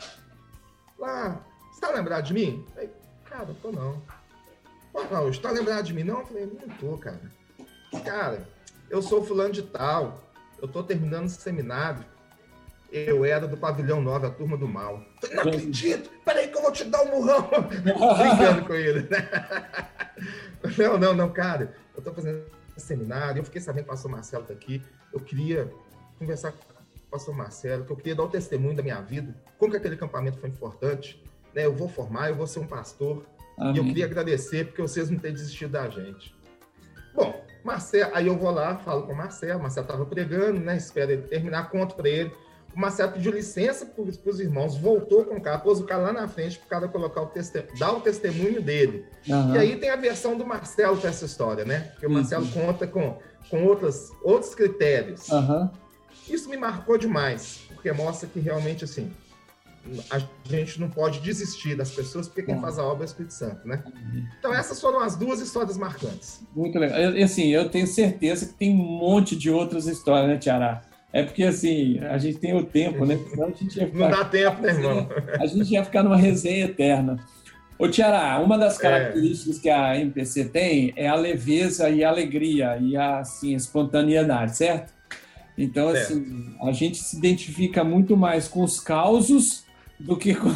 [0.97, 1.41] Lá,
[1.71, 2.65] você tá lembrado de mim?
[2.77, 2.89] Aí,
[3.25, 4.01] cara, tô não.
[4.91, 6.03] Pô, Raul, tá lembrado de mim?
[6.03, 6.19] Não?
[6.19, 7.21] Eu falei, não tô, cara.
[8.03, 8.47] Cara,
[8.89, 10.21] eu sou fulano de tal,
[10.61, 12.03] eu tô terminando esse seminário,
[12.91, 15.03] eu era do pavilhão 9, a turma do mal.
[15.19, 17.49] Falei, não acredito, peraí que eu vou te dar um murrão.
[17.81, 19.01] Brincando com ele.
[19.09, 19.29] Né?
[20.77, 22.43] Não, não, não, cara, eu tô fazendo
[22.75, 24.81] seminário, eu fiquei sabendo que o pastor Marcelo tá aqui,
[25.13, 25.71] eu queria
[26.17, 29.71] conversar com o pastor Marcelo, que eu queria dar o testemunho da minha vida, como
[29.71, 31.21] que aquele acampamento foi importante,
[31.53, 31.65] né?
[31.65, 33.25] Eu vou formar, eu vou ser um pastor,
[33.57, 33.75] Amém.
[33.75, 36.35] e eu queria agradecer porque vocês não têm desistido da gente.
[37.65, 40.77] Marcelo, aí eu vou lá, falo com o Marcelo, Marcelo estava pregando, né?
[40.77, 42.31] Espera ele terminar, conto para ele.
[42.75, 46.13] O Marcelo pediu licença para os irmãos, voltou com o cara, pôs o cara lá
[46.13, 49.05] na frente para o cara colocar o testemunho, dar o testemunho dele.
[49.27, 49.55] Uhum.
[49.55, 51.91] E aí tem a versão do Marcelo para essa história, né?
[51.91, 52.51] Porque o Marcelo uhum.
[52.51, 53.17] conta com,
[53.49, 55.29] com outras, outros critérios.
[55.29, 55.69] Uhum.
[56.27, 59.11] Isso me marcou demais, porque mostra que realmente, assim,
[60.09, 60.19] a
[60.49, 63.67] gente não pode desistir das pessoas, porque quem faz a obra é o Espírito Santo,
[63.67, 63.83] né?
[64.39, 66.41] Então, essas foram as duas histórias marcantes.
[66.55, 66.99] Muito legal.
[66.99, 70.81] E, assim, eu tenho certeza que tem um monte de outras histórias, né, Tiara?
[71.13, 73.19] É porque, assim, a gente tem o tempo, né?
[73.29, 74.09] Senão a gente ia ficar...
[74.09, 75.09] Não dá tempo, né, irmão?
[75.39, 77.19] A gente ia ficar numa resenha eterna.
[77.77, 78.81] Ô, Tiara, uma das é.
[78.81, 79.61] características é.
[79.61, 84.93] que a MPC tem é a leveza e a alegria e a, assim, espontaneidade, certo?
[85.57, 86.13] Então, certo.
[86.13, 89.64] assim, a gente se identifica muito mais com os causos
[89.99, 90.53] do que com,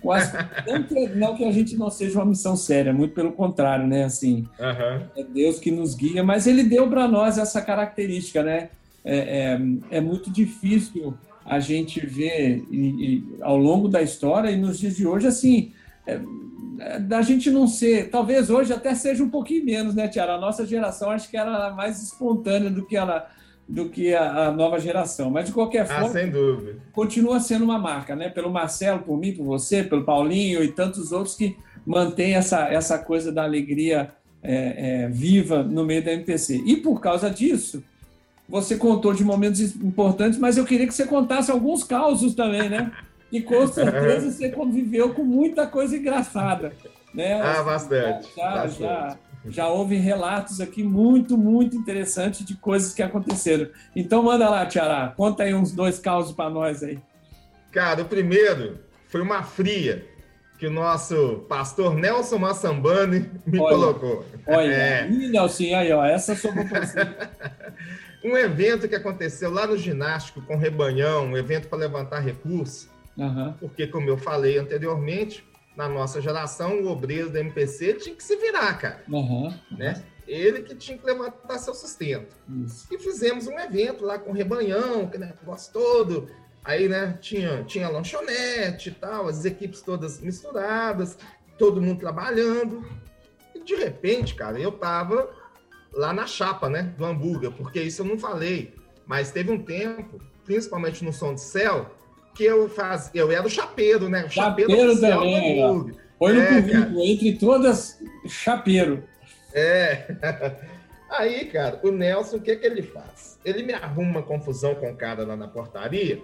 [0.00, 0.32] com as.
[0.66, 4.04] não, que, não que a gente não seja uma missão séria, muito pelo contrário, né?
[4.04, 5.06] Assim, uhum.
[5.16, 8.70] é Deus que nos guia, mas Ele deu para nós essa característica, né?
[9.04, 11.14] É, é, é, muito difícil
[11.44, 15.72] a gente ver e, e, ao longo da história e nos dias de hoje, assim,
[16.06, 16.20] é,
[16.78, 20.34] é, da gente não ser, talvez hoje até seja um pouquinho menos, né, Tiara?
[20.34, 23.28] A nossa geração acho que era mais espontânea do que ela
[23.72, 25.30] do que a, a, nova geração.
[25.30, 26.76] Mas, de qualquer ah, forma, dúvida.
[26.92, 28.28] continua sendo uma marca, né?
[28.28, 31.56] Pelo Marcelo, por mim, por você, pelo Paulinho e tantos outros que
[31.86, 34.12] mantêm essa, essa coisa da alegria
[34.42, 36.62] é, é, viva no meio da MPC.
[36.66, 37.82] E por causa disso,
[38.46, 42.92] você contou de momentos importantes, mas eu queria que você contasse alguns causos também, né?
[43.32, 46.74] E com certeza você conviveu com muita coisa engraçada.
[47.14, 47.40] Né?
[47.40, 48.28] Ah, bastante.
[48.36, 48.80] Já, bastante.
[48.80, 53.68] já já houve relatos aqui muito, muito interessantes de coisas que aconteceram.
[53.94, 56.98] Então manda lá, Tiara, conta aí uns dois casos para nós aí.
[57.72, 58.78] Cara, o primeiro
[59.08, 60.06] foi uma fria
[60.58, 64.24] que o nosso pastor Nelson Massambani me olha, colocou.
[64.46, 65.10] Olha, é.
[65.10, 66.64] Ih, Nelson, aí, ó, essa sobrou
[68.24, 73.52] Um evento que aconteceu lá no ginástico com Rebanhão, um evento para levantar recursos, uhum.
[73.58, 75.44] porque, como eu falei anteriormente,
[75.76, 79.02] na nossa geração, o obreiro da MPC tinha que se virar, cara.
[79.08, 79.52] Uhum.
[79.70, 80.02] Né?
[80.26, 82.36] Ele que tinha que levantar seu sustento.
[82.64, 82.86] Isso.
[82.90, 86.30] E fizemos um evento lá com o Rebanhão, que negócio todo.
[86.64, 91.18] Aí, né, tinha, tinha lanchonete e tal, as equipes todas misturadas,
[91.58, 92.84] todo mundo trabalhando.
[93.54, 95.28] E de repente, cara, eu tava
[95.92, 98.74] lá na chapa, né, do hambúrguer, porque isso eu não falei.
[99.06, 101.90] Mas teve um tempo, principalmente no som de céu,
[102.34, 104.24] que eu faz, eu era o chapeiro, né?
[104.24, 109.02] O chapeiro, chapeiro também, Põe no é, currículo, entre todas, chapeiro.
[109.52, 110.06] É.
[111.10, 113.38] Aí, cara, o Nelson, o que que ele faz?
[113.44, 116.22] Ele me arruma uma confusão com o cara lá na portaria.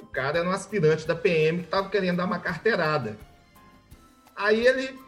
[0.00, 3.16] O cara era um aspirante da PM que tava querendo dar uma carteirada.
[4.34, 4.98] Aí ele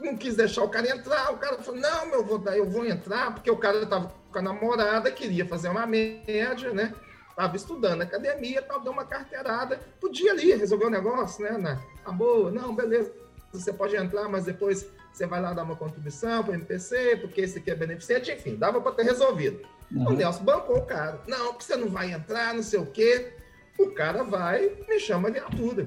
[0.00, 1.32] não quis deixar o cara entrar.
[1.32, 4.38] O cara falou: Não, meu, eu vou, eu vou entrar, porque o cara tava com
[4.38, 6.94] a namorada, queria fazer uma média, né?
[7.36, 9.78] Tava estudando na academia, tal, deu uma carteirada.
[10.00, 11.58] Podia ali resolver o negócio, né?
[11.58, 13.12] Na, na boa, não, beleza.
[13.52, 17.42] Você pode entrar, mas depois você vai lá dar uma contribuição para o MPC, porque
[17.42, 19.60] esse aqui é beneficente, enfim, dava para ter resolvido.
[19.92, 20.08] Uhum.
[20.08, 21.20] O Nelson bancou o cara.
[21.28, 23.34] Não, porque você não vai entrar, não sei o quê.
[23.78, 25.86] O cara vai, me chama de viatura.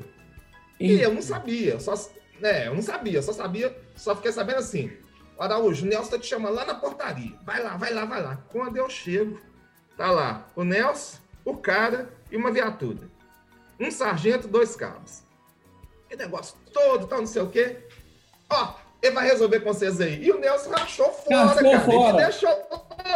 [0.80, 1.93] E, e eu não sabia, só,
[2.39, 4.91] né, eu não sabia, só sabia, só fiquei sabendo assim.
[5.38, 7.34] Araújo, o Nelson tá te chamando lá na portaria.
[7.43, 8.38] Vai lá, vai lá, vai lá.
[8.50, 9.39] Quando eu chego,
[9.97, 13.07] tá lá o Nelson, o cara e uma viatura.
[13.79, 15.23] Um sargento, dois cabos.
[16.07, 17.77] Que negócio todo, tal, não sei o quê.
[18.49, 20.23] Ó, ele vai resolver com vocês aí.
[20.23, 21.79] E o Nelson rachou fora, cara.
[21.81, 22.17] Fora.
[22.17, 22.51] Ele deixou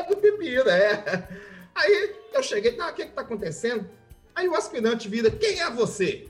[0.09, 1.27] do pepino, é.
[1.75, 3.89] Aí eu cheguei, tá, o que que tá acontecendo?
[4.35, 6.27] Aí o aspirante vira, quem é você?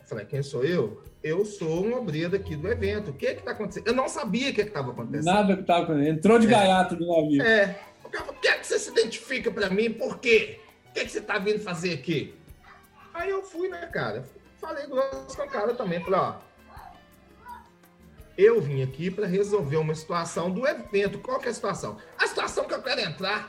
[0.00, 1.02] Eu falei, quem sou eu?
[1.22, 3.10] Eu sou um obreiro aqui do evento.
[3.10, 3.88] O que que tá acontecendo?
[3.88, 5.24] Eu não sabia o que que tava acontecendo.
[5.24, 6.16] Nada que tava acontecendo.
[6.16, 6.50] Entrou de é.
[6.50, 7.42] gaiato do navio.
[7.42, 7.78] É.
[8.04, 9.92] O cara falou, quer que você se identifica para mim?
[9.92, 10.60] Por quê?
[10.98, 12.34] O que que você tá vindo fazer aqui?
[13.14, 14.24] Aí eu fui, né, cara?
[14.60, 16.02] Falei com o cara também.
[16.02, 16.34] Falei, ó,
[18.36, 21.20] eu vim aqui para resolver uma situação do evento.
[21.20, 21.98] Qual que é a situação?
[22.18, 23.48] A situação que eu quero entrar.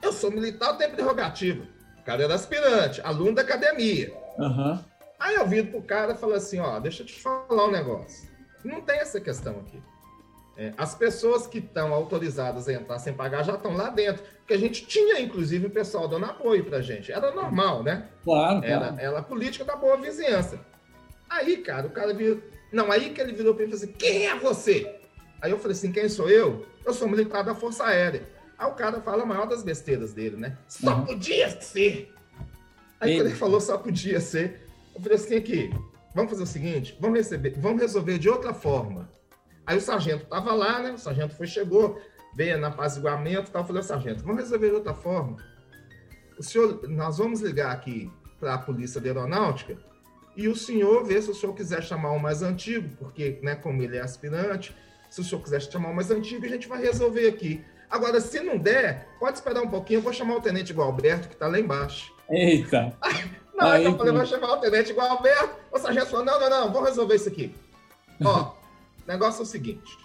[0.00, 1.68] Eu sou militar, eu tenho prerrogativa.
[1.98, 4.10] O cara era aspirante, aluno da academia.
[4.38, 4.82] Uhum.
[5.20, 8.30] Aí eu viro pro cara e falo assim, ó, deixa eu te falar um negócio.
[8.64, 9.82] Não tem essa questão aqui.
[10.56, 14.22] É, as pessoas que estão autorizadas a entrar sem pagar já estão lá dentro.
[14.38, 17.10] Porque a gente tinha, inclusive, o pessoal dando apoio pra gente.
[17.10, 18.08] Era normal, né?
[18.22, 18.64] Claro.
[18.64, 19.00] Era, claro.
[19.00, 20.60] era a política da boa vizinhança.
[21.28, 22.42] Aí, cara, o cara viu,
[22.72, 25.00] não, aí que ele virou para mim e falou assim: quem é você?
[25.40, 26.66] Aí eu falei assim: quem sou eu?
[26.84, 28.22] Eu sou militar da Força Aérea.
[28.58, 30.56] Aí o cara fala a maior das besteiras dele, né?
[30.68, 31.04] Só uhum.
[31.04, 32.12] podia ser.
[33.00, 35.70] Aí quando ele falou só podia ser, eu falei assim: aqui,
[36.14, 39.10] vamos fazer o seguinte: vamos receber, vamos resolver de outra forma.
[39.66, 40.92] Aí o sargento estava lá, né?
[40.92, 42.00] O sargento foi, chegou,
[42.34, 43.62] veio na apaziguamento e tal.
[43.62, 45.36] Eu falei, sargento, vamos resolver de outra forma.
[46.38, 48.10] O senhor, nós vamos ligar aqui
[48.40, 49.76] para a Polícia de Aeronáutica
[50.36, 53.82] e o senhor vê se o senhor quiser chamar o mais antigo, porque, né, como
[53.82, 54.74] ele é aspirante,
[55.10, 57.62] se o senhor quiser chamar o mais antigo, a gente vai resolver aqui.
[57.90, 61.34] Agora, se não der, pode esperar um pouquinho, eu vou chamar o tenente Gualberto, que
[61.34, 62.12] está lá embaixo.
[62.30, 62.96] Eita!
[63.54, 66.48] Na hora que eu falei, vou chamar o tenente Gualberto, o sargento falou, não, não,
[66.48, 67.54] não, vamos resolver isso aqui.
[68.24, 68.54] Ó,
[69.04, 69.96] o negócio é o seguinte,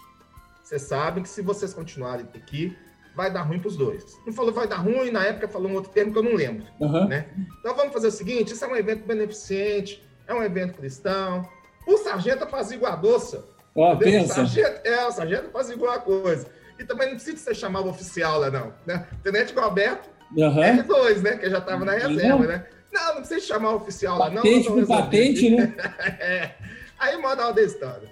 [0.62, 2.76] vocês sabem que se vocês continuarem aqui,
[3.14, 4.04] vai dar ruim para os dois.
[4.26, 6.66] Não falou vai dar ruim, na época falou um outro termo que eu não lembro,
[6.78, 7.08] uhum.
[7.08, 7.26] né?
[7.58, 11.48] Então vamos fazer o seguinte, isso é um evento beneficente, é um evento cristão.
[11.86, 13.44] O sargento apaziguador, doça.
[13.74, 14.32] Ó, oh, pensa.
[14.32, 16.46] O sargento, é, o sargento apaziguou a coisa.
[16.78, 18.72] E também não precisa ser chamar o oficial lá, não.
[18.86, 19.06] Né?
[19.22, 20.54] Tenente Alberto, uhum.
[20.54, 21.36] R2, né?
[21.38, 22.66] Que já estava na reserva, né?
[22.92, 24.42] Não, não precisa chamar o oficial lá, não.
[24.42, 25.74] Patente com patente, né?
[26.20, 26.54] é.
[26.98, 28.08] Aí, moral da história.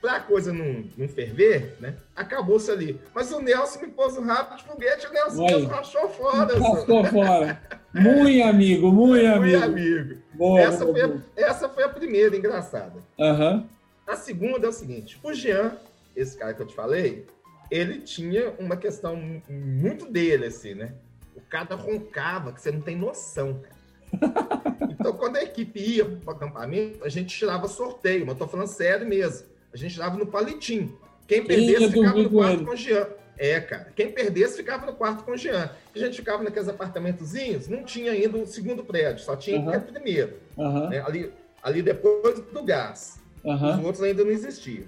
[0.00, 1.96] Pra coisa não, não ferver, né?
[2.14, 3.00] Acabou-se ali.
[3.14, 6.58] Mas o Nelson me pôs um rabo de foguete, o Nelson, Nelson rachou fora.
[6.58, 7.62] Rachou fora.
[7.92, 9.58] Muito amigo, muito amigo.
[9.58, 10.22] Muito amigo.
[10.34, 11.22] Boa, essa, boa, foi boa.
[11.36, 13.02] A, essa foi a primeira engraçada.
[13.18, 13.66] Uhum.
[14.06, 15.76] A segunda é o seguinte: o Jean,
[16.14, 17.26] esse cara que eu te falei,
[17.70, 19.16] ele tinha uma questão
[19.48, 20.94] muito dele, assim, né?
[21.34, 23.76] O cara roncava, que você não tem noção, cara.
[24.98, 28.48] Então, quando a equipe ia para o acampamento, a gente tirava sorteio, mas eu tô
[28.48, 29.46] falando sério mesmo.
[29.76, 30.98] A gente tirava no palitinho.
[31.28, 33.06] Quem perdesse ficava no quarto com o Jean.
[33.36, 33.92] É, cara.
[33.94, 35.68] Quem perdesse ficava no quarto com o Jean.
[35.94, 39.76] A gente ficava naqueles apartamentozinhos, não tinha ainda o segundo prédio, só tinha uhum.
[39.76, 40.38] o primeiro.
[40.56, 40.88] Uhum.
[40.88, 41.04] Né?
[41.06, 41.30] Ali,
[41.62, 43.20] ali depois do gás.
[43.44, 43.78] Uhum.
[43.78, 44.86] Os outros ainda não existiam.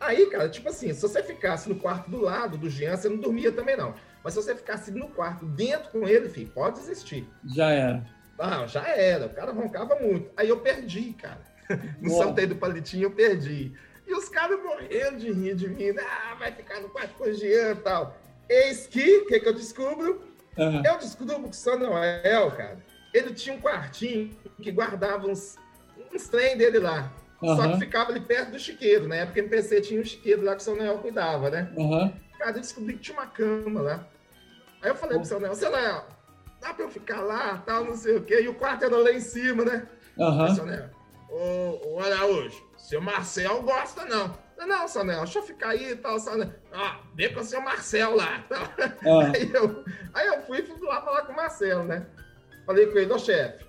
[0.00, 3.18] Aí, cara, tipo assim, se você ficasse no quarto do lado do Jean, você não
[3.18, 3.94] dormia também, não.
[4.24, 7.24] Mas se você ficasse no quarto dentro com ele, filho, pode existir.
[7.44, 8.04] Já era.
[8.36, 9.26] Ah, já era.
[9.26, 10.32] O cara roncava muito.
[10.36, 11.54] Aí eu perdi, cara.
[12.00, 13.72] No sorteio do palitinho eu perdi.
[14.06, 15.94] E os caras morrendo de rir de mim.
[15.98, 18.16] Ah, vai ficar no quarto com o Jean e tal.
[18.48, 20.22] Eis que, o que, que eu descubro?
[20.56, 20.82] Uhum.
[20.84, 22.78] Eu descubro que o São Noel, cara,
[23.12, 24.30] ele tinha um quartinho
[24.62, 25.56] que guardava uns,
[26.14, 27.12] uns trem dele lá.
[27.42, 27.56] Uhum.
[27.56, 29.12] Só que ficava ali perto do chiqueiro.
[29.12, 31.70] Época, o MPC tinha um chiqueiro lá que o São Noel cuidava, né?
[31.76, 32.12] Uhum.
[32.38, 34.06] Cara, eu descobri que tinha uma cama lá.
[34.82, 36.04] Aí eu falei pro São Noel, São Noel,
[36.60, 38.40] dá pra eu ficar lá, tal, não sei o quê.
[38.42, 39.88] E o quarto era lá em cima, né?
[40.16, 40.42] Uhum.
[40.42, 40.90] Aí, São Noel,
[41.28, 44.32] ô, ô Araújo, seu Marcel gosta, não.
[44.56, 46.52] Não, Sanel, deixa eu ficar aí e tal, Sanel.
[46.72, 48.44] Ah, vê com o seu Marcel lá.
[48.48, 49.32] Ah.
[49.34, 49.84] Aí, eu,
[50.14, 52.06] aí eu fui, fui lá falar com o Marcelo, né?
[52.64, 53.66] Falei com ele, ô chefe.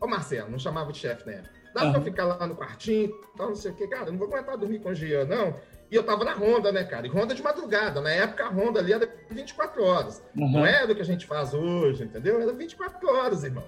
[0.00, 1.42] Ô Marcelo, não chamava de chefe né?
[1.74, 1.90] Dá ah.
[1.90, 3.88] pra eu ficar lá no quartinho, tal, não sei o quê.
[3.88, 5.58] Cara, não vou aguentar dormir com o Jean, não.
[5.90, 7.06] E eu tava na Honda, né, cara?
[7.06, 8.00] E Honda de madrugada.
[8.00, 10.22] Na época, a Honda ali era 24 horas.
[10.36, 10.52] Uhum.
[10.52, 12.40] Não é do que a gente faz hoje, entendeu?
[12.40, 13.64] Era 24 horas, irmão.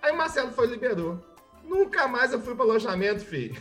[0.00, 1.31] Aí o Marcelo foi e liberou.
[1.64, 3.54] Nunca mais eu fui para alojamento, filho.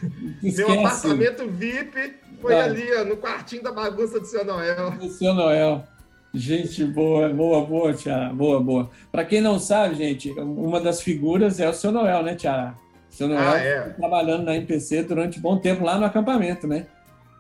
[0.44, 0.66] Esquece.
[0.70, 2.64] Meu apartamento VIP foi tá.
[2.64, 4.92] ali, ó, no quartinho da bagunça do seu Noel.
[4.92, 5.88] Do seu Noel.
[6.34, 8.34] Gente boa, boa, boa, Tiara.
[8.34, 8.90] Boa, boa.
[9.12, 12.74] Para quem não sabe, gente, uma das figuras é o seu Noel, né, Tiara?
[13.10, 13.82] O seu Noel ah, é.
[13.90, 16.88] trabalhando na MPC durante um bom tempo lá no acampamento, né?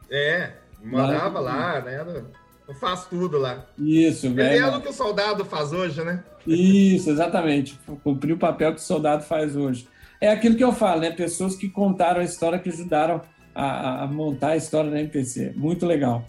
[0.10, 0.52] É,
[0.84, 2.24] morava lá, lá né?
[2.68, 3.66] Eu faço tudo lá.
[3.78, 4.56] Isso, velho.
[4.56, 6.24] Ele é o que o soldado faz hoje, né?
[6.46, 7.80] Isso, exatamente.
[8.04, 9.88] Cumprir o papel que o soldado faz hoje.
[10.22, 11.10] É aquilo que eu falo, né?
[11.10, 13.22] Pessoas que contaram a história, que ajudaram
[13.56, 15.54] a, a montar a história da MPC.
[15.56, 16.24] Muito legal.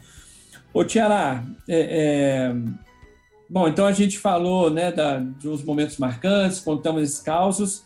[0.72, 2.54] Ô, Tiara, é, é...
[3.48, 7.84] bom, então a gente falou né, da, dos momentos marcantes, contamos esses causos.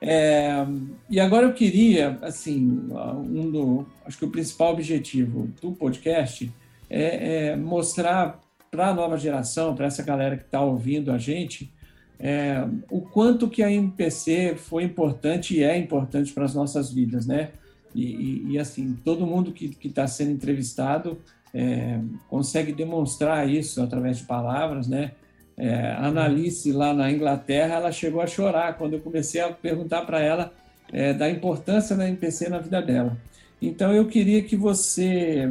[0.00, 0.66] É,
[1.08, 6.52] e agora eu queria, assim, um do, acho que o principal objetivo do podcast
[6.90, 8.40] é, é mostrar
[8.70, 11.72] para a nova geração, para essa galera que está ouvindo a gente,
[12.18, 17.26] é, o quanto que a MPC foi importante e é importante para as nossas vidas,
[17.26, 17.50] né?
[17.94, 21.18] E, e, e assim, todo mundo que está sendo entrevistado
[21.52, 25.12] é, consegue demonstrar isso através de palavras, né?
[25.56, 30.02] É, a Analice, lá na Inglaterra, ela chegou a chorar quando eu comecei a perguntar
[30.02, 30.52] para ela
[30.92, 33.16] é, da importância da MPC na vida dela.
[33.62, 35.48] Então, eu queria que você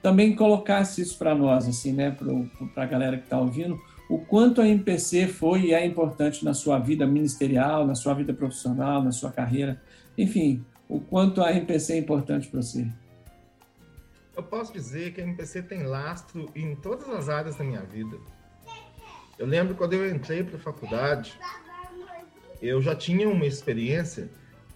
[0.00, 2.16] também colocasse isso para nós, assim, né,
[2.74, 3.78] para a galera que está ouvindo,
[4.10, 8.34] o quanto a MPC foi e é importante na sua vida ministerial, na sua vida
[8.34, 9.80] profissional, na sua carreira,
[10.18, 12.88] enfim, o quanto a MPC é importante para você.
[14.36, 18.18] Eu posso dizer que a MPC tem lastro em todas as áreas da minha vida.
[19.38, 21.38] Eu lembro quando eu entrei para a faculdade,
[22.60, 24.28] eu já tinha uma experiência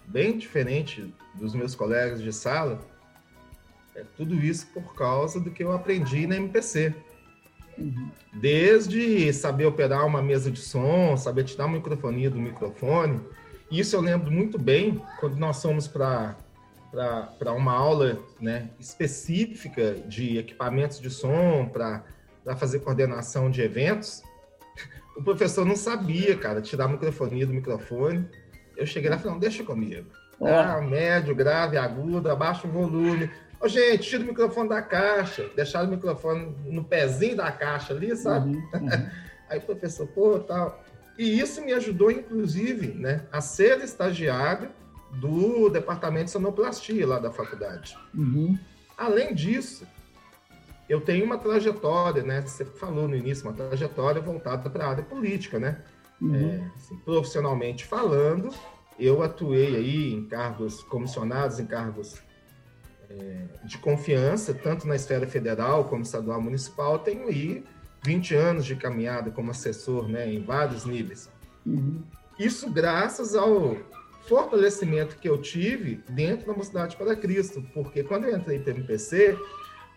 [0.07, 2.79] bem diferente dos meus colegas de sala.
[3.95, 6.95] É tudo isso por causa do que eu aprendi na MPC.
[7.77, 8.09] Uhum.
[8.33, 13.19] Desde saber operar uma mesa de som, saber tirar uma microfonia do microfone.
[13.69, 16.35] Isso eu lembro muito bem quando nós fomos para
[17.37, 22.01] para uma aula né, específica de equipamentos de som, para
[22.55, 24.23] fazer coordenação de eventos.
[25.17, 28.25] O professor não sabia, cara, tirar a microfonia do microfone.
[28.77, 30.09] Eu cheguei lá e falei, não, deixa comigo.
[30.41, 33.29] Ah, médio, grave, agudo, abaixa o volume.
[33.65, 35.49] Ô, gente, tira o microfone da caixa.
[35.55, 38.49] Deixaram o microfone no pezinho da caixa ali, sabe?
[38.49, 39.09] Uhum, uhum.
[39.49, 40.83] Aí o professor, pô, tal.
[41.17, 44.69] E isso me ajudou, inclusive, né, a ser estagiário
[45.13, 47.97] do departamento de sonoplastia lá da faculdade.
[48.13, 48.55] Uhum.
[48.95, 49.87] Além disso,
[50.87, 52.41] eu tenho uma trajetória, né?
[52.41, 55.81] Você falou no início, uma trajetória voltada para a área política, né?
[56.21, 56.35] Uhum.
[56.35, 58.53] É, assim, profissionalmente falando,
[58.99, 62.23] eu atuei aí em cargos comissionados, em cargos
[63.63, 67.63] de confiança, tanto na esfera federal como estadual municipal, tenho aí
[68.03, 71.29] 20 anos de caminhada como assessor né, em vários níveis.
[71.65, 72.03] Uhum.
[72.37, 73.77] Isso graças ao
[74.27, 78.77] fortalecimento que eu tive dentro da Mocidade para Cristo, porque quando eu entrei para o
[78.77, 79.37] MPC,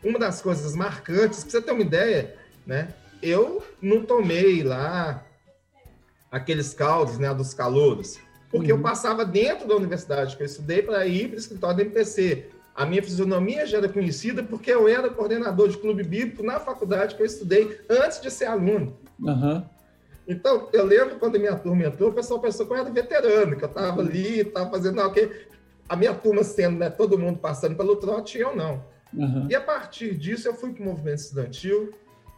[0.02, 2.34] uma das coisas marcantes, para você ter uma ideia,
[2.66, 5.24] né, eu não tomei lá
[6.30, 8.18] aqueles caldos né, dos calouros,
[8.50, 8.78] porque uhum.
[8.78, 12.50] eu passava dentro da universidade que eu estudei para ir para o escritório do MPC.
[12.78, 17.16] A minha fisionomia já era conhecida porque eu era coordenador de clube bíblico na faculdade
[17.16, 18.96] que eu estudei antes de ser aluno.
[19.18, 19.64] Uhum.
[20.28, 23.56] Então, eu lembro quando a minha turma entrou, o pessoal pensou que eu era veterano,
[23.56, 25.28] que eu estava ali, estava fazendo, não, okay.
[25.88, 28.84] a minha turma sendo, né, todo mundo passando pelo trote, eu não.
[29.12, 29.48] Uhum.
[29.50, 31.92] E a partir disso, eu fui para o movimento estudantil,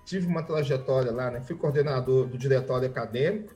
[0.07, 3.55] tive uma trajetória lá, né, fui coordenador do diretório acadêmico,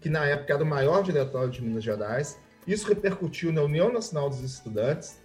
[0.00, 2.38] que na época era o maior diretório de Minas Gerais.
[2.66, 5.20] Isso repercutiu na União Nacional dos Estudantes,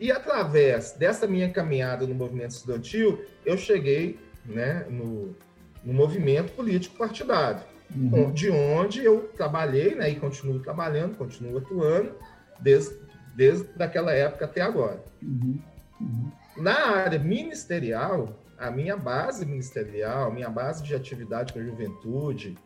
[0.00, 5.36] e através dessa minha caminhada no movimento estudantil, eu cheguei né, no,
[5.84, 7.60] no movimento político partidário,
[7.94, 8.32] uhum.
[8.32, 12.12] de onde eu trabalhei né, e continuo trabalhando, continuo atuando
[12.60, 12.96] desde,
[13.34, 15.02] desde aquela época até agora.
[15.22, 15.58] Uhum.
[16.00, 16.30] Uhum.
[16.56, 22.56] Na área ministerial, a minha base ministerial, minha base de atividade com a juventude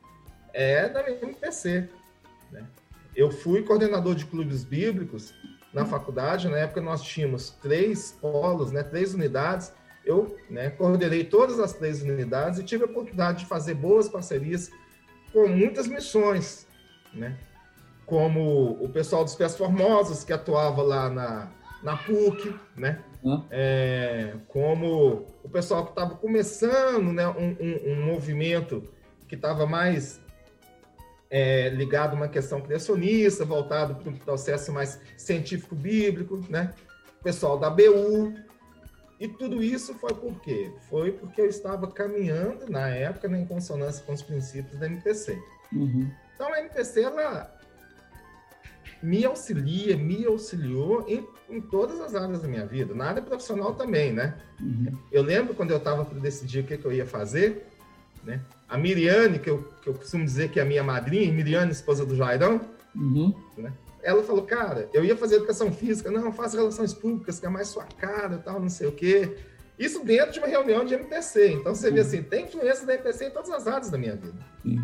[0.53, 1.89] é da MPC.
[2.51, 2.64] Né?
[3.14, 5.35] Eu fui coordenador de clubes bíblicos
[5.72, 6.48] na faculdade.
[6.48, 9.72] Na época nós tínhamos três polos, né, três unidades.
[10.04, 14.70] Eu né, coordenei todas as três unidades e tive a oportunidade de fazer boas parcerias
[15.32, 16.66] com muitas missões,
[17.12, 17.36] né?
[18.08, 21.48] como o pessoal dos Pés Formosos, que atuava lá na,
[21.82, 23.00] na PUC, né?
[23.22, 23.44] Uhum.
[23.50, 28.82] É, como o pessoal que estava começando né, um, um, um movimento
[29.28, 30.22] que estava mais
[31.31, 36.74] é, ligado a uma questão criacionista, voltado para um processo mais científico-bíblico, né?
[37.20, 38.35] O pessoal da BU.
[39.20, 40.70] E tudo isso foi por quê?
[40.89, 45.37] Foi porque eu estava caminhando, na época, né, em consonância com os princípios da MPC.
[45.72, 46.09] Uhum.
[46.35, 47.59] Então, a MPC, ela
[49.03, 53.74] me auxilia, me auxiliou em, em, todas as áreas da minha vida, na área profissional
[53.74, 54.35] também, né?
[54.61, 54.93] Uhum.
[55.11, 57.66] Eu lembro quando eu estava para decidir o que, que, eu ia fazer,
[58.29, 58.41] né?
[58.68, 62.05] A Miriane, que eu, que eu costumo dizer que é a minha madrinha, Miriane, esposa
[62.05, 62.61] do Jairão,
[62.95, 63.35] uhum.
[63.57, 63.72] né?
[64.03, 67.68] Ela falou, cara, eu ia fazer educação física, não, faça relações públicas, que é mais
[67.68, 69.37] sua cara tal, não sei o quê.
[69.79, 71.53] Isso dentro de uma reunião de MPC.
[71.53, 72.07] Então você vê uhum.
[72.07, 74.39] assim, tem influência da MPC em todas as áreas da minha vida.
[74.62, 74.79] Sim.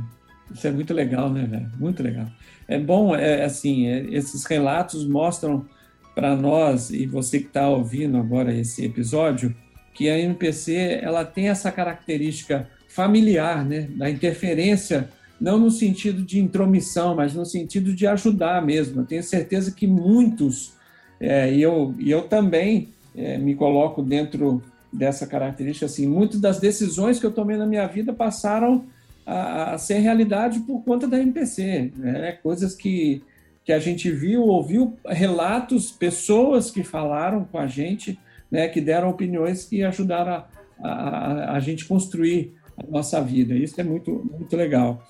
[0.52, 1.70] Isso é muito legal, né, velho?
[1.78, 2.26] Muito legal.
[2.66, 5.66] É bom, é assim, é, esses relatos mostram
[6.14, 9.54] para nós e você que está ouvindo agora esse episódio
[9.92, 15.08] que a MPC ela tem essa característica familiar, né, da interferência
[15.40, 19.00] não no sentido de intromissão, mas no sentido de ajudar mesmo.
[19.00, 20.74] Eu tenho certeza que muitos
[21.20, 26.06] é, e eu e eu também é, me coloco dentro dessa característica assim.
[26.06, 28.84] Muitas das decisões que eu tomei na minha vida passaram
[29.26, 32.38] a, a ser realidade por conta da MPC, né?
[32.42, 33.22] Coisas que,
[33.64, 38.18] que a gente viu, ouviu relatos, pessoas que falaram com a gente,
[38.48, 38.68] né?
[38.68, 40.44] Que deram opiniões que ajudaram
[40.80, 43.54] a, a, a gente construir a nossa vida.
[43.54, 45.02] Isso é muito, muito legal.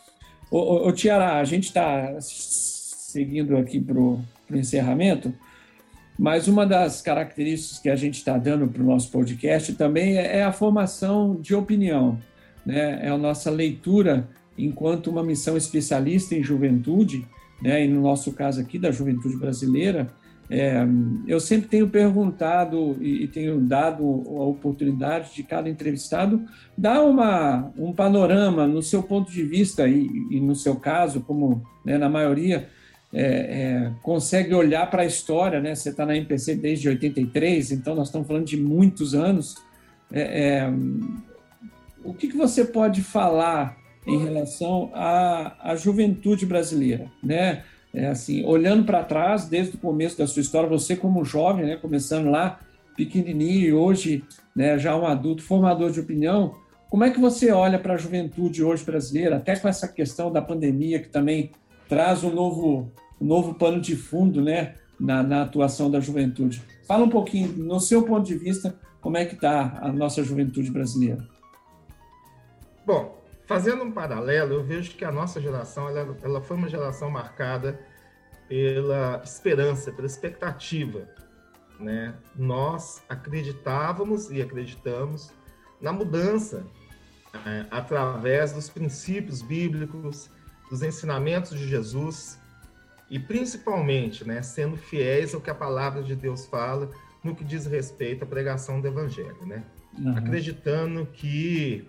[0.50, 5.32] Ô, ô, Tiara, a gente está seguindo aqui para o encerramento,
[6.18, 10.38] mas uma das características que a gente está dando para o nosso podcast também é,
[10.38, 12.18] é a formação de opinião
[12.64, 17.26] né, é a nossa leitura enquanto uma missão especialista em juventude,
[17.60, 20.08] né, e no nosso caso aqui da juventude brasileira,
[20.50, 20.86] é,
[21.26, 26.44] eu sempre tenho perguntado e, e, tenho dado a oportunidade de cada entrevistado
[26.76, 31.62] dar uma, um panorama no seu ponto de vista e, e no seu caso, como
[31.84, 32.68] né, na maioria,
[33.12, 35.74] é, é, consegue olhar para a história, né?
[35.74, 39.54] Você está na MPC desde 83, então nós estamos falando de muitos anos.
[40.12, 40.72] É, é
[42.04, 47.62] o que, que você pode falar em relação à, à juventude brasileira, né?
[47.94, 51.76] É assim, olhando para trás, desde o começo da sua história, você como jovem, né,
[51.76, 52.58] começando lá
[52.96, 54.24] pequenininho e hoje,
[54.54, 56.56] né, já um adulto formador de opinião,
[56.90, 60.42] como é que você olha para a juventude hoje brasileira, até com essa questão da
[60.42, 61.52] pandemia que também
[61.88, 66.62] traz um novo, um novo pano de fundo, né, na, na atuação da juventude?
[66.88, 70.70] Fala um pouquinho, no seu ponto de vista, como é que está a nossa juventude
[70.70, 71.24] brasileira?
[72.84, 77.10] Bom, fazendo um paralelo, eu vejo que a nossa geração ela, ela foi uma geração
[77.10, 77.78] marcada
[78.48, 81.08] pela esperança, pela expectativa.
[81.78, 82.14] Né?
[82.36, 85.32] Nós acreditávamos e acreditamos
[85.80, 86.64] na mudança
[87.46, 90.30] é, através dos princípios bíblicos,
[90.70, 92.38] dos ensinamentos de Jesus
[93.10, 96.90] e principalmente, né, sendo fiéis ao que a palavra de Deus fala
[97.22, 99.62] no que diz respeito à pregação do evangelho, né?
[99.98, 100.16] Uhum.
[100.16, 101.86] Acreditando que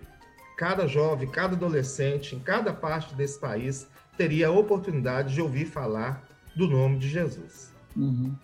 [0.56, 3.86] cada jovem, cada adolescente, em cada parte desse país,
[4.16, 6.26] teria a oportunidade de ouvir falar
[6.56, 7.72] do nome de Jesus.
[7.94, 8.34] Uhum.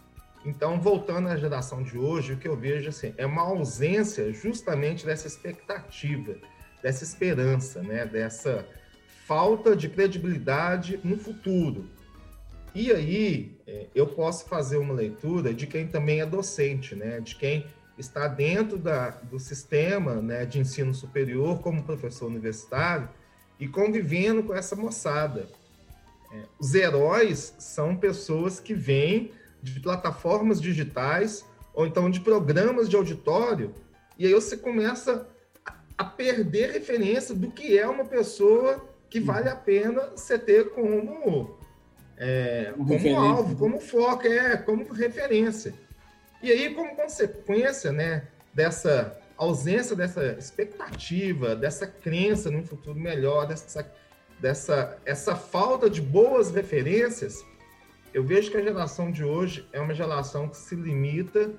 [0.45, 5.07] Então, voltando à geração de hoje, o que eu vejo assim, é uma ausência justamente
[5.07, 6.37] dessa expectativa,
[6.83, 8.05] dessa esperança, né?
[8.05, 8.67] dessa
[9.27, 11.89] falta de credibilidade no futuro.
[12.75, 17.21] E aí, é, eu posso fazer uma leitura de quem também é docente, né?
[17.21, 17.67] de quem
[17.99, 23.09] está dentro da, do sistema né, de ensino superior como professor universitário
[23.59, 25.47] e convivendo com essa moçada.
[26.33, 29.33] É, os heróis são pessoas que vêm
[29.63, 33.73] de plataformas digitais ou então de programas de auditório
[34.19, 35.27] e aí você começa
[35.97, 41.59] a perder referência do que é uma pessoa que vale a pena você ter como,
[42.17, 45.75] é, como alvo, como foco, é, como referência.
[46.43, 53.91] E aí, como consequência né, dessa ausência dessa expectativa, dessa crença num futuro melhor, dessa,
[54.39, 57.45] dessa essa falta de boas referências,
[58.15, 61.51] eu vejo que a geração de hoje é uma geração que se limita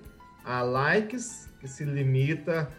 [0.46, 2.70] a likes, que se limita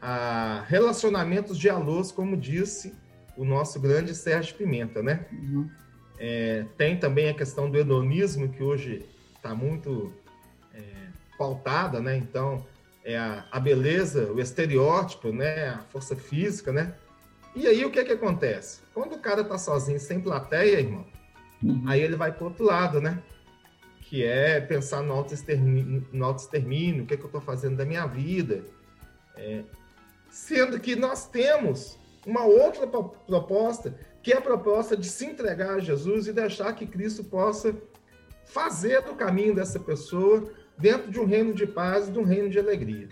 [0.00, 2.94] a relacionamentos de alôs, como disse
[3.36, 5.26] o nosso grande Sérgio Pimenta, né?
[5.32, 5.68] Uhum.
[6.18, 9.04] É, tem também a questão do hedonismo, que hoje
[9.34, 10.12] está muito
[11.36, 12.16] pautada, né?
[12.16, 12.64] Então,
[13.04, 15.68] é a, a beleza, o estereótipo, né?
[15.68, 16.94] A força física, né?
[17.54, 18.80] E aí o que é que acontece?
[18.92, 21.06] Quando o cara tá sozinho, sem plateia, irmão,
[21.62, 21.84] uhum.
[21.86, 23.22] aí ele vai pro outro lado, né?
[24.14, 28.06] que é pensar no autoextermínio, autoextermínio o que, é que eu estou fazendo da minha
[28.06, 28.64] vida.
[29.36, 29.64] É,
[30.30, 35.80] sendo que nós temos uma outra proposta, que é a proposta de se entregar a
[35.80, 37.74] Jesus e deixar que Cristo possa
[38.44, 40.48] fazer do caminho dessa pessoa
[40.78, 43.08] dentro de um reino de paz e de um reino de alegria.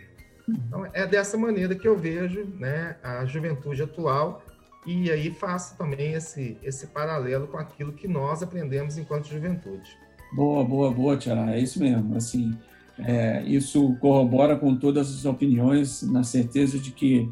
[0.48, 4.42] Então, é dessa maneira que eu vejo né, a juventude atual
[4.86, 9.96] e aí faço também esse, esse paralelo com aquilo que nós aprendemos enquanto juventude.
[10.32, 11.54] Boa, boa, boa, Tiara.
[11.54, 12.16] É isso mesmo.
[12.16, 12.56] Assim,
[12.98, 17.30] é, isso corrobora com todas as opiniões, na certeza de que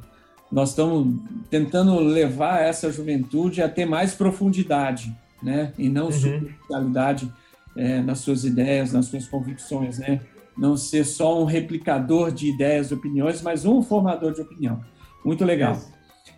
[0.50, 5.72] nós estamos tentando levar essa juventude a ter mais profundidade, né?
[5.78, 6.12] E não uhum.
[6.12, 7.32] superficialidade
[7.76, 10.20] é, nas suas ideias, nas suas convicções, né?
[10.56, 14.80] Não ser só um replicador de ideias e opiniões, mas um formador de opinião.
[15.24, 15.78] Muito legal.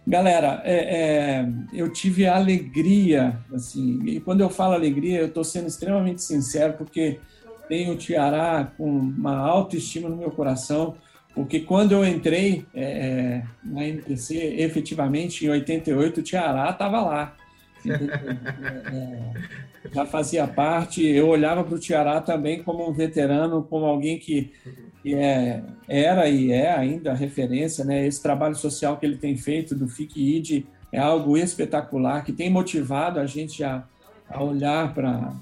[0.06, 5.44] Galera, é, é, eu tive a alegria, assim, e quando eu falo alegria, eu estou
[5.44, 7.20] sendo extremamente sincero, porque
[7.68, 10.96] tenho o Tiará com uma autoestima no meu coração,
[11.34, 17.36] porque quando eu entrei é, é na NPC, efetivamente, em 88, o Tiará estava lá.
[17.90, 19.32] É,
[19.92, 24.52] já fazia parte, eu olhava para o Tiará também como um veterano, como alguém que,
[25.02, 28.06] que é, era e é ainda referência, né?
[28.06, 33.18] Esse trabalho social que ele tem feito do FIC-ID é algo espetacular, que tem motivado
[33.18, 33.84] a gente a,
[34.28, 35.32] a olhar para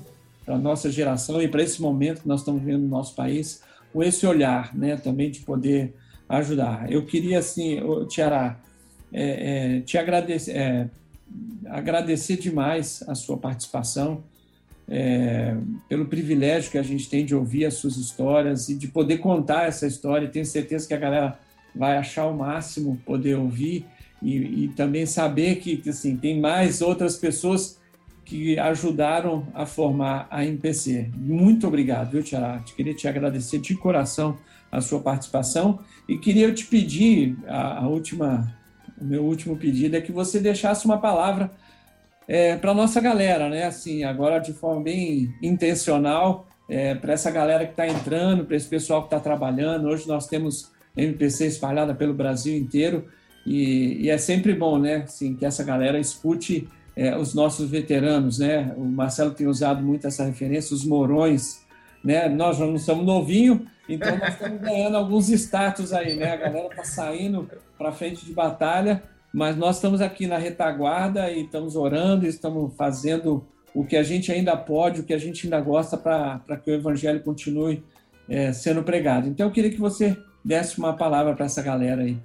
[0.47, 3.63] a nossa geração e para esse momento que nós estamos vivendo no nosso país,
[3.93, 4.97] com esse olhar, né?
[4.97, 5.95] Também de poder
[6.29, 6.91] ajudar.
[6.91, 8.57] Eu queria, assim, Tiará,
[9.13, 10.89] é, é, te agradecer, é,
[11.67, 14.23] agradecer demais a sua participação,
[14.89, 15.57] é,
[15.89, 19.69] pelo privilégio que a gente tem de ouvir as suas histórias e de poder contar
[19.69, 20.29] essa história.
[20.29, 21.39] Tenho certeza que a galera
[21.75, 23.87] vai achar o máximo poder ouvir
[24.21, 27.79] e, e também saber que assim, tem mais outras pessoas
[28.25, 31.11] que ajudaram a formar a MPC.
[31.17, 32.63] Muito obrigado, viu, Tiara?
[32.77, 34.39] Queria te agradecer de coração
[34.71, 38.57] a sua participação e queria te pedir a, a última
[39.01, 41.51] o meu último pedido é que você deixasse uma palavra
[42.29, 43.65] é, para nossa galera, né?
[43.65, 48.69] Assim, agora de forma bem intencional, é, para essa galera que está entrando, para esse
[48.69, 49.89] pessoal que está trabalhando.
[49.89, 53.07] Hoje nós temos MPC espalhada pelo Brasil inteiro
[53.45, 54.99] e, e, é sempre bom, né?
[54.99, 58.73] Assim, que essa galera escute é, os nossos veteranos, né?
[58.77, 61.65] O Marcelo tem usado muito essa referência, os morões,
[62.05, 62.29] né?
[62.29, 66.33] Nós não somos novinho, então nós estamos ganhando alguns status aí, né?
[66.33, 67.49] A galera está saindo
[67.81, 69.03] para frente de batalha
[69.33, 74.33] mas nós estamos aqui na retaguarda e estamos orando, estamos fazendo o que a gente
[74.33, 77.85] ainda pode, o que a gente ainda gosta para que o evangelho continue
[78.29, 79.29] é, sendo pregado.
[79.29, 82.19] Então eu queria que você desse uma palavra para essa galera aí.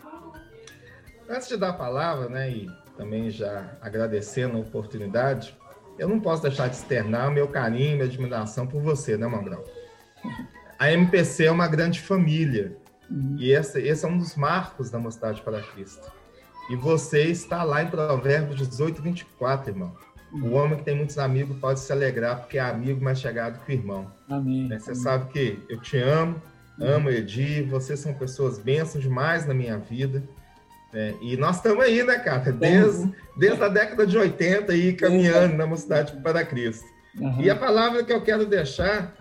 [1.30, 5.56] Antes de dar a palavra, né, e também já agradecendo a oportunidade,
[6.00, 9.28] eu não posso deixar de externar o meu carinho e minha admiração por você, né,
[9.28, 9.64] Magrão?
[10.80, 12.78] A MPC é uma grande família.
[13.10, 13.36] Uhum.
[13.40, 16.12] E esse, esse é um dos marcos da Mocidade para Cristo.
[16.70, 19.96] E você está lá em Provérbios 18, 24, irmão.
[20.34, 23.72] O homem que tem muitos amigos pode se alegrar porque é amigo mais chegado que
[23.72, 24.12] o irmão.
[24.30, 24.68] Amém.
[24.68, 24.80] Né?
[24.80, 25.04] Você Amém.
[25.04, 26.42] sabe que eu te amo,
[26.80, 30.24] amo Edi, vocês são pessoas bênçãos demais na minha vida.
[30.92, 31.14] Né?
[31.22, 32.52] E nós estamos aí, né, cara?
[32.52, 36.86] Desde, desde a década de 80 aí, caminhando na Mocidade para Cristo.
[37.18, 37.42] Uhum.
[37.42, 39.16] E a palavra que eu quero deixar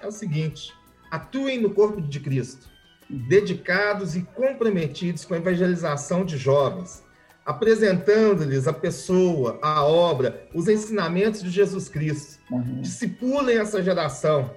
[0.00, 0.72] é o seguinte:
[1.10, 2.77] atuem no corpo de Cristo
[3.08, 7.02] dedicados e comprometidos com a evangelização de jovens,
[7.44, 12.38] apresentando-lhes a pessoa, a obra, os ensinamentos de Jesus Cristo.
[12.50, 12.82] Uhum.
[12.82, 14.50] Discipulem essa geração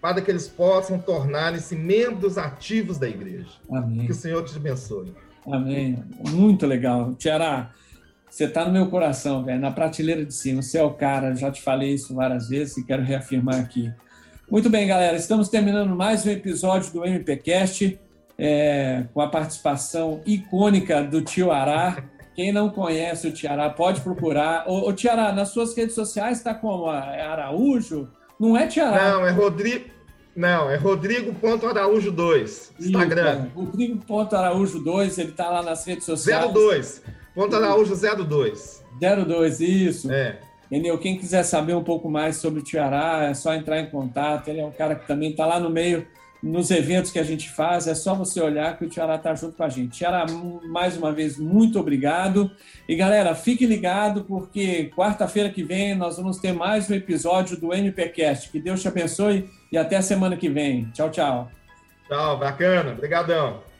[0.00, 3.52] para que eles possam tornarem-se membros ativos da igreja.
[3.70, 4.06] Amém.
[4.06, 5.14] Que o Senhor te abençoe.
[5.46, 6.02] Amém.
[6.30, 7.14] Muito legal.
[7.14, 7.70] Tiara,
[8.28, 10.60] você está no meu coração, velho, na prateleira de cima.
[10.60, 13.92] Você é o cara, já te falei isso várias vezes e quero reafirmar aqui.
[14.52, 17.98] Muito bem, galera, estamos terminando mais um episódio do MPCast,
[18.36, 22.04] é, com a participação icônica do Tio Ará.
[22.34, 24.68] Quem não conhece o Tiará pode procurar.
[24.68, 26.86] O, o Tiará, nas suas redes sociais está como?
[26.92, 28.10] É Araújo?
[28.38, 29.12] Não é Tiará.
[29.12, 29.86] Não, é Rodrigo.
[30.36, 33.46] Não, é Rodrigo.araújo2, Instagram.
[33.54, 36.52] Rodrigo.araújo2, ele está lá nas redes sociais.
[36.52, 37.02] 02.
[37.34, 38.84] Ponto Araújo 02.
[39.00, 40.12] 02, isso.
[40.12, 40.38] É.
[40.72, 40.96] Entendeu?
[40.96, 44.48] Quem quiser saber um pouco mais sobre o Tiará, é só entrar em contato.
[44.48, 46.06] Ele é um cara que também está lá no meio,
[46.42, 47.86] nos eventos que a gente faz.
[47.86, 49.98] É só você olhar que o Tiará está junto com a gente.
[49.98, 50.24] Tiará,
[50.70, 52.50] mais uma vez, muito obrigado.
[52.88, 57.74] E galera, fique ligado, porque quarta-feira que vem nós vamos ter mais um episódio do
[57.74, 58.48] MPCast.
[58.48, 60.86] Que Deus te abençoe e até semana que vem.
[60.94, 61.50] Tchau, tchau.
[62.08, 62.92] Tchau, bacana.
[62.92, 63.71] Obrigadão.